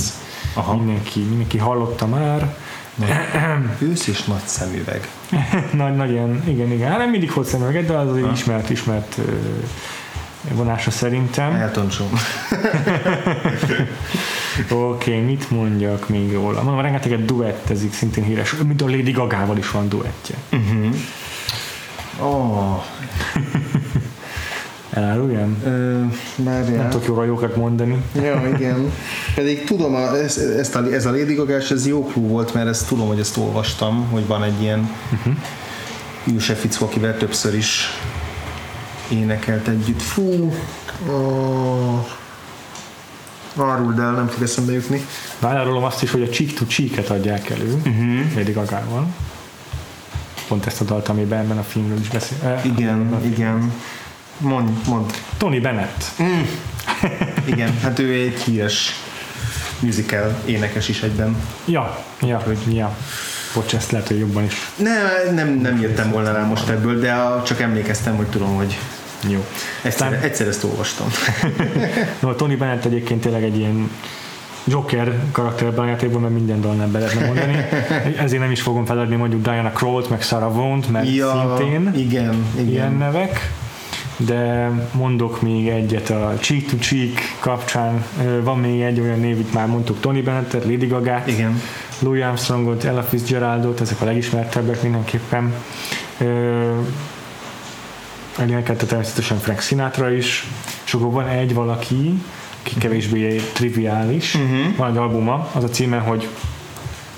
[0.55, 0.77] Aha.
[0.77, 2.57] mindenki, mindenki hallotta már.
[3.89, 5.09] Ősz és nagy szemüveg.
[5.73, 6.89] nagy, nagy ilyen, igen, igen.
[6.91, 9.19] Hát nem mindig volt szemüveget, de az azért ismert, ismert
[10.53, 11.53] vonása szerintem.
[11.53, 11.89] Elton.
[14.71, 16.63] Oké, okay, mit mondjak még róla?
[16.63, 18.55] Mondom, rengeteget duettezik, szintén híres.
[18.67, 20.37] Mint a Lady Gagával is van duettje.
[22.19, 22.83] Oh,
[24.97, 25.57] Eláruljam?
[26.37, 26.77] várjál.
[26.77, 28.03] Nem tudok jó rajókat mondani.
[28.15, 28.93] Ja, igen.
[29.35, 32.69] Pedig tudom, a, ez, ezt a, ez a Lady gaga ez jó klú volt, mert
[32.69, 35.35] ezt tudom, hogy ezt olvastam, hogy van egy ilyen uh-huh.
[36.25, 37.89] József fickó, akivel többször is
[39.11, 40.03] énekelt együtt.
[40.03, 40.53] Fú,
[41.11, 42.07] oh,
[43.59, 45.07] áruld el, nem fog eszembe jutni.
[45.39, 48.37] Várálom azt is, hogy a Cheek to Cheek-et adják elő uh-huh.
[48.37, 49.07] Lady Gagával.
[50.49, 52.37] Pont ezt a dalt, amiben ebben a filmről is beszél.
[52.43, 53.73] Eh, Igen, igen.
[54.39, 55.11] Mond, mond.
[55.37, 56.05] Tony Bennett.
[57.45, 58.91] Igen, hát ő egy híres
[59.81, 61.37] musical énekes is egyben.
[61.65, 62.97] Ja, ja, hogy ja.
[63.55, 64.55] Bocs, ezt lehet, hogy jobban is.
[64.77, 68.79] Nem, nem, nem jöttem volna rá most ebből, de a- csak emlékeztem, hogy tudom, hogy
[69.29, 69.45] Jó.
[69.83, 71.07] egyszer, Aztán- egyszer ezt olvastam.
[72.21, 73.91] No, Tony Bennett egyébként tényleg egy ilyen
[74.65, 77.65] Joker karakterben a játékban, mert minden dalnál be lehetne mondani.
[78.19, 82.69] Ezért nem is fogom feladni mondjuk Diana Krallt, meg Sarah Vaughan-t, mert szintén igen, igen.
[82.69, 83.51] ilyen nevek.
[84.17, 88.05] De mondok még egyet a Cheek to Cheek kapcsán.
[88.43, 91.61] Van még egy olyan név, itt már mondtuk Tony Bennettet, Lady Gaga-t, Igen.
[91.99, 95.55] Louis Armstrongot, Ella Fitzgeraldot, ezek a legismertebbek mindenképpen.
[98.39, 100.47] Elénekelte természetesen Frank Sinatra is,
[100.87, 102.23] és akkor van egy valaki,
[102.61, 104.77] aki kevésbé triviális, uh-huh.
[104.77, 106.29] van egy albuma, az a címe, hogy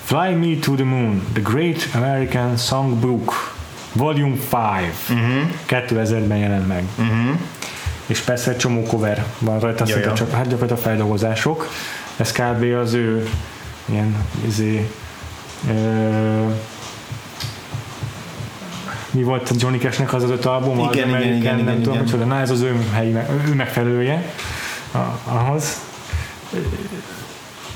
[0.05, 3.58] Fly Me to the Moon, The Great American Songbook,
[3.93, 4.41] Volume 5,
[5.17, 5.49] uh-huh.
[5.69, 6.85] 2000-ben jelent meg.
[6.99, 7.39] Uh-huh.
[8.07, 10.15] És persze egy csomó cover van rajta, Ja, szinte ja.
[10.15, 11.69] csak hát gyakorlatilag feldolgozások.
[12.17, 12.63] Ez kb.
[12.63, 13.29] az ő
[13.85, 14.17] ilyen
[14.47, 14.91] izé,
[15.69, 16.47] ö,
[19.11, 21.77] mi volt Johnny Cashnek az az öt album, az Igen, igen, American, igen, nem igen,
[21.77, 22.05] tudom, igen.
[22.05, 23.17] micsoda, na ez az ő, helyi,
[23.49, 24.33] ő megfelelője
[25.25, 25.81] ahhoz.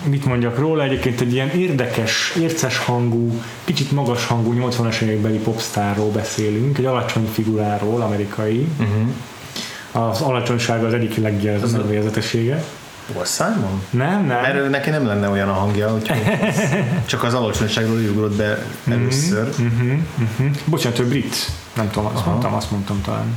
[0.05, 0.83] Mit mondjak róla?
[0.83, 7.29] Egyébként egy ilyen érdekes, érces hangú, kicsit magas hangú 80-as évekbeli popstárról beszélünk, egy alacsony
[7.33, 8.67] figuráról, amerikai.
[8.79, 10.11] Uh-huh.
[10.11, 12.65] Az alacsonysága az egyik legjelzetesége.
[13.13, 13.83] Paul Simon?
[13.91, 14.45] Nem, nem.
[14.45, 16.23] Erről neki nem lenne olyan a hangja, úgyhogy
[17.07, 19.49] csak az alacsonyságról ugrott be először.
[19.49, 20.57] Uh-huh, uh-huh.
[20.65, 21.37] Bocsánat, ő brit.
[21.75, 23.37] Nem tudom, azt mondtam, azt mondtam talán.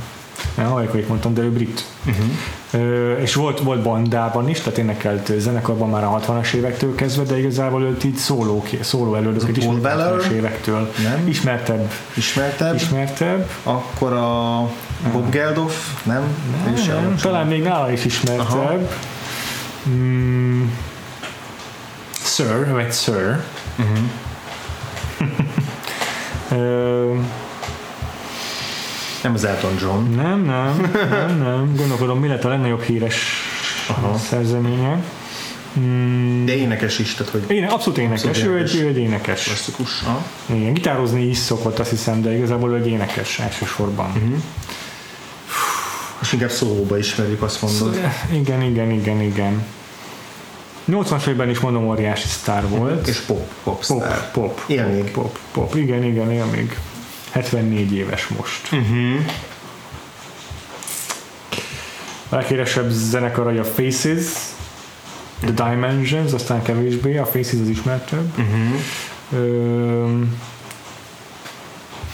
[0.56, 1.84] Nem, amerikai mondtam, de ő brit.
[2.06, 2.24] Uh-huh.
[2.70, 7.38] Ö, és volt, volt bandában is, tehát énekelt zenekarban már a 60-as évektől kezdve, de
[7.38, 10.20] igazából őt így szóló, szóló előadóként ismert a Weller?
[10.20, 10.92] 60-as évektől.
[11.02, 11.28] Nem?
[11.28, 11.92] Ismertebb.
[12.14, 12.74] Ismertebb?
[12.74, 13.50] Ismertebb.
[13.62, 14.60] Akkor a
[15.12, 16.02] Bob Geldof?
[16.04, 16.22] Nem?
[16.74, 17.16] Is Nem, alacsony.
[17.20, 18.90] talán még nála is ismertebb.
[19.88, 20.64] Mm,
[22.24, 23.40] sir, vagy Sir.
[26.50, 27.14] Ö,
[29.26, 30.14] Nem az Elton John.
[30.14, 31.74] Nem, nem, nem, nem.
[31.76, 33.24] Gondolkodom, mi lett a legnagyobb híres
[33.88, 34.18] Aha.
[34.18, 35.02] szerzeménye.
[35.78, 38.74] Mm, De énekes is, tehát hogy éne, abszolút énekes, Abszolút ő egy, énekes.
[38.80, 39.44] ő egy énekes.
[39.44, 40.02] klasszikus.
[40.04, 40.22] Aha.
[40.46, 44.10] Igen, gitározni is szokott, azt hiszem, de igazából ő egy énekes elsősorban.
[44.10, 44.34] Mhm.
[46.22, 48.00] És inkább szólóba ismerjük, azt mondod.
[48.32, 49.66] Igen, igen, igen, igen.
[50.90, 53.06] 80-as években is mondom óriási sztár volt.
[53.08, 54.30] És pop, pop, Pop, star.
[54.30, 55.10] pop, Él még.
[55.10, 56.78] pop, pop, igen, igen, él még.
[57.36, 58.72] 74 éves most.
[58.72, 59.26] Uh-huh.
[62.28, 64.26] A leghíresebb zenekar a Faces,
[65.40, 68.32] The Dimensions, aztán kevésbé, a Faces az ismertebb.
[68.38, 68.80] Uh-huh.
[69.32, 70.40] Öm,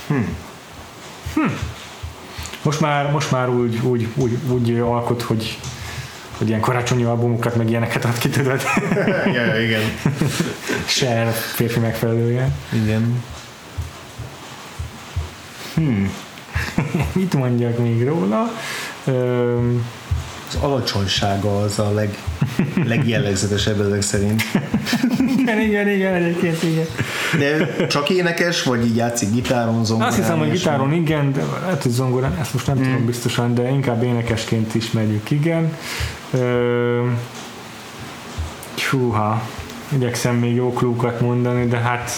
[0.07, 1.51] hm.
[2.63, 5.59] Most már, most már úgy, úgy, úgy, úgy alkot, hogy
[6.39, 8.61] hogy ilyen karácsonyi albumokat, meg ilyeneket ad ki, tudod?
[9.35, 9.83] ja, igen.
[10.87, 12.51] Cher férfi megfelelője.
[12.73, 13.23] Igen.
[15.75, 16.11] Hmm.
[17.13, 18.51] Mit mondjak még róla?
[19.05, 19.87] Öm,
[20.49, 22.19] Az alacsonysága az a leg,
[22.85, 24.43] legjellegzetesebb ezek szerint.
[25.39, 26.87] igen, igen, igen, egyébként igen.
[27.39, 30.09] De csak énekes, vagy így játszik gitáron, zongorán?
[30.09, 32.83] Azt hiszem, hogy gitáron igen, de lehet, hogy zongorán, ezt most nem mm.
[32.83, 35.77] tudom biztosan, de inkább énekesként ismerjük, igen.
[36.31, 37.07] Ö,
[38.91, 39.43] Húha,
[39.89, 42.11] igyekszem még jó klúkat mondani, de hát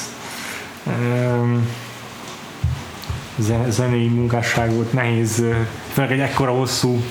[0.86, 1.83] ö, ze-
[3.68, 5.42] zenei munkásságot nehéz,
[5.92, 7.02] főleg egy ekkora hosszú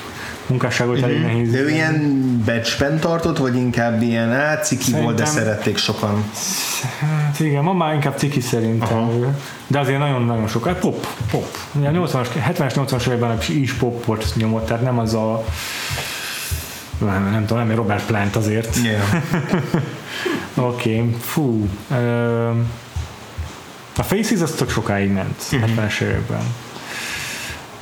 [0.46, 1.50] munkásságot elég nehéz.
[1.50, 6.24] De ő ilyen becsben tartott, vagy inkább ilyen átciki volt, de szerették sokan?
[7.00, 8.98] Hát igen, ma már inkább ciki szerintem.
[8.98, 9.34] Aha.
[9.66, 10.78] De azért nagyon-nagyon sokat.
[10.78, 11.56] Pop, pop.
[11.72, 15.44] Ugye a 80-as, 70-es, 80-as években is popot nyomott, tehát nem az a
[16.98, 18.76] nem, nem tudom, nem Robert Plant azért.
[18.76, 19.02] Yeah.
[20.68, 21.16] Oké, okay.
[21.20, 21.68] fú.
[21.90, 22.50] Ö,
[23.96, 25.62] a Faces az tök sokáig ment, Mhm.
[25.62, 26.42] 70-es években.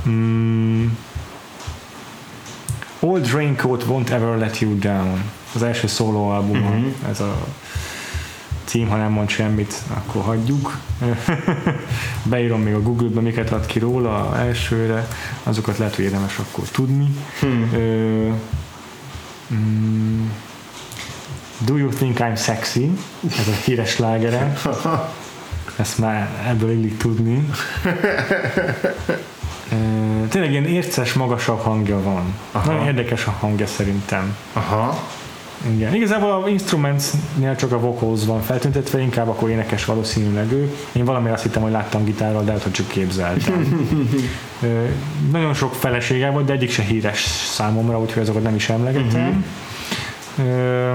[0.09, 0.87] Mm.
[3.01, 5.23] Old Raincoat Won't Ever Let You Down.
[5.55, 6.69] Az első szóló albuma.
[6.69, 6.87] Mhm.
[7.11, 7.47] Ez a
[8.65, 10.79] cím, ha nem mond semmit, akkor hagyjuk.
[12.31, 15.09] Beírom még a Google-be, miket ad ki róla elsőre,
[15.43, 17.17] azokat lehet, hogy érdemes akkor tudni.
[17.41, 17.71] Hmm.
[17.75, 18.29] Ö,
[19.55, 20.27] mm,
[21.59, 22.91] Do You Think I'm Sexy?
[23.39, 24.53] Ez a híres slágere.
[25.77, 27.49] Ezt már ebből illik tudni.
[30.29, 32.35] Tényleg ilyen érces, magasabb hangja van.
[32.53, 32.73] Aha.
[32.73, 34.37] Nagyon érdekes a hangja szerintem.
[34.53, 34.99] Aha.
[35.71, 35.95] Igen.
[35.95, 40.75] Igazából a instrumentsnél csak a vocals van feltüntetve, inkább akkor énekes valószínűleg ő.
[40.93, 43.89] Én valami azt hittem, hogy láttam gitárral, de lehet, hogy csak képzeltem.
[44.63, 44.85] Ö,
[45.31, 47.21] nagyon sok felesége volt, de egyik se híres
[47.53, 49.45] számomra, úgyhogy azokat nem is emlegetem.
[50.39, 50.93] Ö,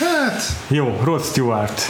[0.00, 1.80] Hát, jó, Rod Stewart.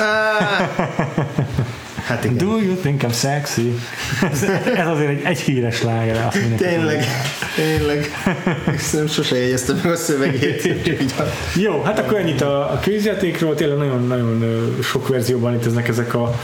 [2.05, 2.37] hát igen.
[2.37, 3.79] Do you think I'm sexy?
[4.33, 4.45] Ez,
[4.87, 6.27] azért egy, egy híres láger.
[6.27, 7.05] Azt Tényleg,
[7.55, 8.11] tényleg.
[8.93, 10.69] Nem sose jegyeztem meg a szövegét.
[11.55, 16.35] Jó, hát akkor ennyit a, a kézjátékról, tényleg nagyon-nagyon sok verzióban léteznek ezek a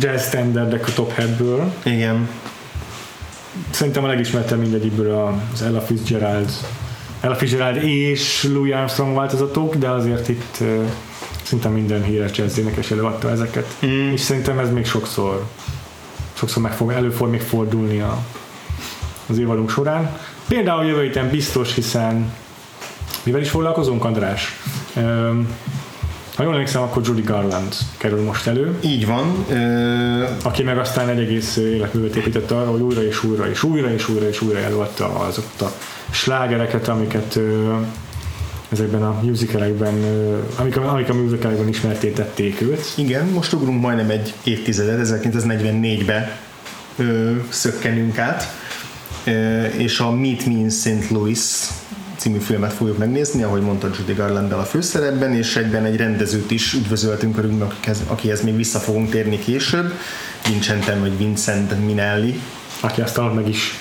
[0.00, 1.72] jazz standardek a Top Hatből.
[1.82, 2.28] Igen.
[3.70, 6.50] Szerintem a legismertebb mindegyikből az Ella Fitzgerald,
[7.20, 10.58] Ella Fitzgerald és Louis Armstrong változatok, de azért itt
[11.42, 13.76] szinte minden híres jazz énekes előadta ezeket.
[13.86, 14.12] Mm.
[14.12, 15.46] És szerintem ez még sokszor
[16.38, 18.18] sokszor meg fog, elő fog még fordulni a,
[19.26, 20.18] az évadunk során.
[20.48, 22.32] Például jövő héten biztos, hiszen
[23.22, 24.56] mivel is foglalkozunk, András?
[24.96, 25.48] Öm,
[26.38, 29.44] ha jól emlékszem, akkor Judy Garland kerül most elő, Így van.
[29.48, 33.92] Ö, aki meg aztán egy egész életművet épített arra, hogy újra és újra és újra
[33.92, 35.72] és újra és újra előadta azokat a
[36.10, 37.74] slágereket, amiket ö,
[38.68, 39.94] ezekben a musicalekben,
[40.56, 42.92] amik, amik a musicalekben ismertétették őt.
[42.96, 46.38] igen, most ugrunk majdnem egy évtizedet, 1944-be
[46.96, 48.52] ö, szökkenünk át,
[49.24, 51.10] ö, és a Meet Me in St.
[51.10, 51.40] Louis
[52.28, 56.72] című filmet fogjuk megnézni, ahogy mondta Judy garland a főszerepben, és egyben egy rendezőt is
[56.72, 57.72] üdvözöltünk körülbelül,
[58.06, 59.92] akihez, még vissza fogunk térni később,
[60.46, 62.40] Vincenten vagy Vincent Minelli.
[62.80, 63.74] aki aztán meg is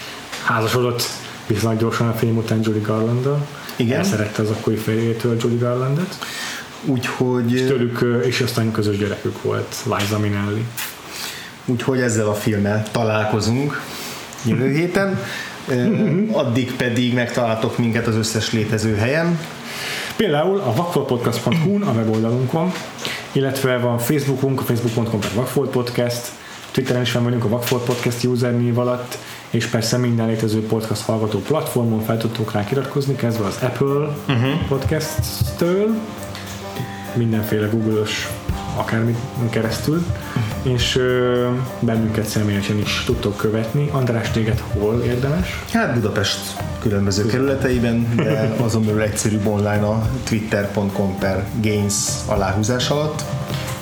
[0.43, 1.03] házasodott
[1.47, 3.27] viszonylag gyorsan a film után Judy garland
[3.75, 3.97] Igen.
[3.97, 6.17] Elszerette az akkori férjétől Judy Garlandet.
[6.85, 10.65] Úgyhogy, Tőlük, ö, és aztán közös gyerekük volt, Liza Minnelli.
[11.65, 13.81] úgyhogy ezzel a filmmel találkozunk
[14.45, 15.19] jövő héten.
[15.67, 19.39] Ö, Addig pedig megtaláltok minket az összes létező helyen.
[20.15, 22.71] Például a vakfoltpodcast.hu a weboldalunkon,
[23.31, 26.31] illetve van Facebookunk, a facebook.com per Vakfolt Podcast,
[26.71, 29.17] Twitteren is van vagyunk a Vakfolt Podcast usernév alatt,
[29.49, 34.67] és persze minden létező podcast hallgató platformon fel tudtok rá iratkozni, kezdve az Apple uh-huh.
[34.67, 35.95] Podcast-től,
[37.13, 38.27] mindenféle Google-ös
[38.75, 39.17] akármit
[39.49, 40.05] keresztül,
[40.73, 41.47] és ö,
[41.79, 43.89] bennünket személyesen is tudtok követni.
[43.91, 45.63] András, téged hol érdemes?
[45.73, 46.39] Hát Budapest
[46.81, 51.95] különböző kerületeiben, de azon belül egyszerűbb online a twitter.com per gains
[52.25, 53.23] aláhúzás alatt,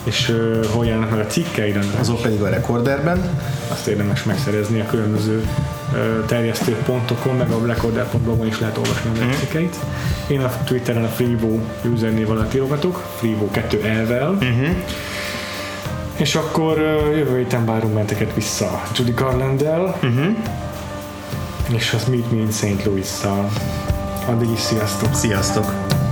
[0.04, 3.40] És ö, hol jelennek meg a cikkeid, azok pedig a rekorderben.
[3.68, 5.44] azt érdemes megszerezni a különböző
[6.26, 9.76] terjesztő pontokon, meg a blackorder.blogon is lehet olvasni a cikkeit.
[10.28, 11.58] Én a Twitteren a Freevo
[11.92, 14.30] usernnév alatt írogatok, Freevo 2 elvel.
[14.30, 14.68] Uh-huh.
[16.16, 16.78] És akkor
[17.16, 20.36] jövő héten várunk menteket vissza Judy Garland-el, uh-huh.
[21.74, 22.84] és az Meet Me in St.
[22.84, 23.50] Louis-szal.
[24.26, 25.14] Addig is sziasztok!
[25.14, 26.04] Sziasztok!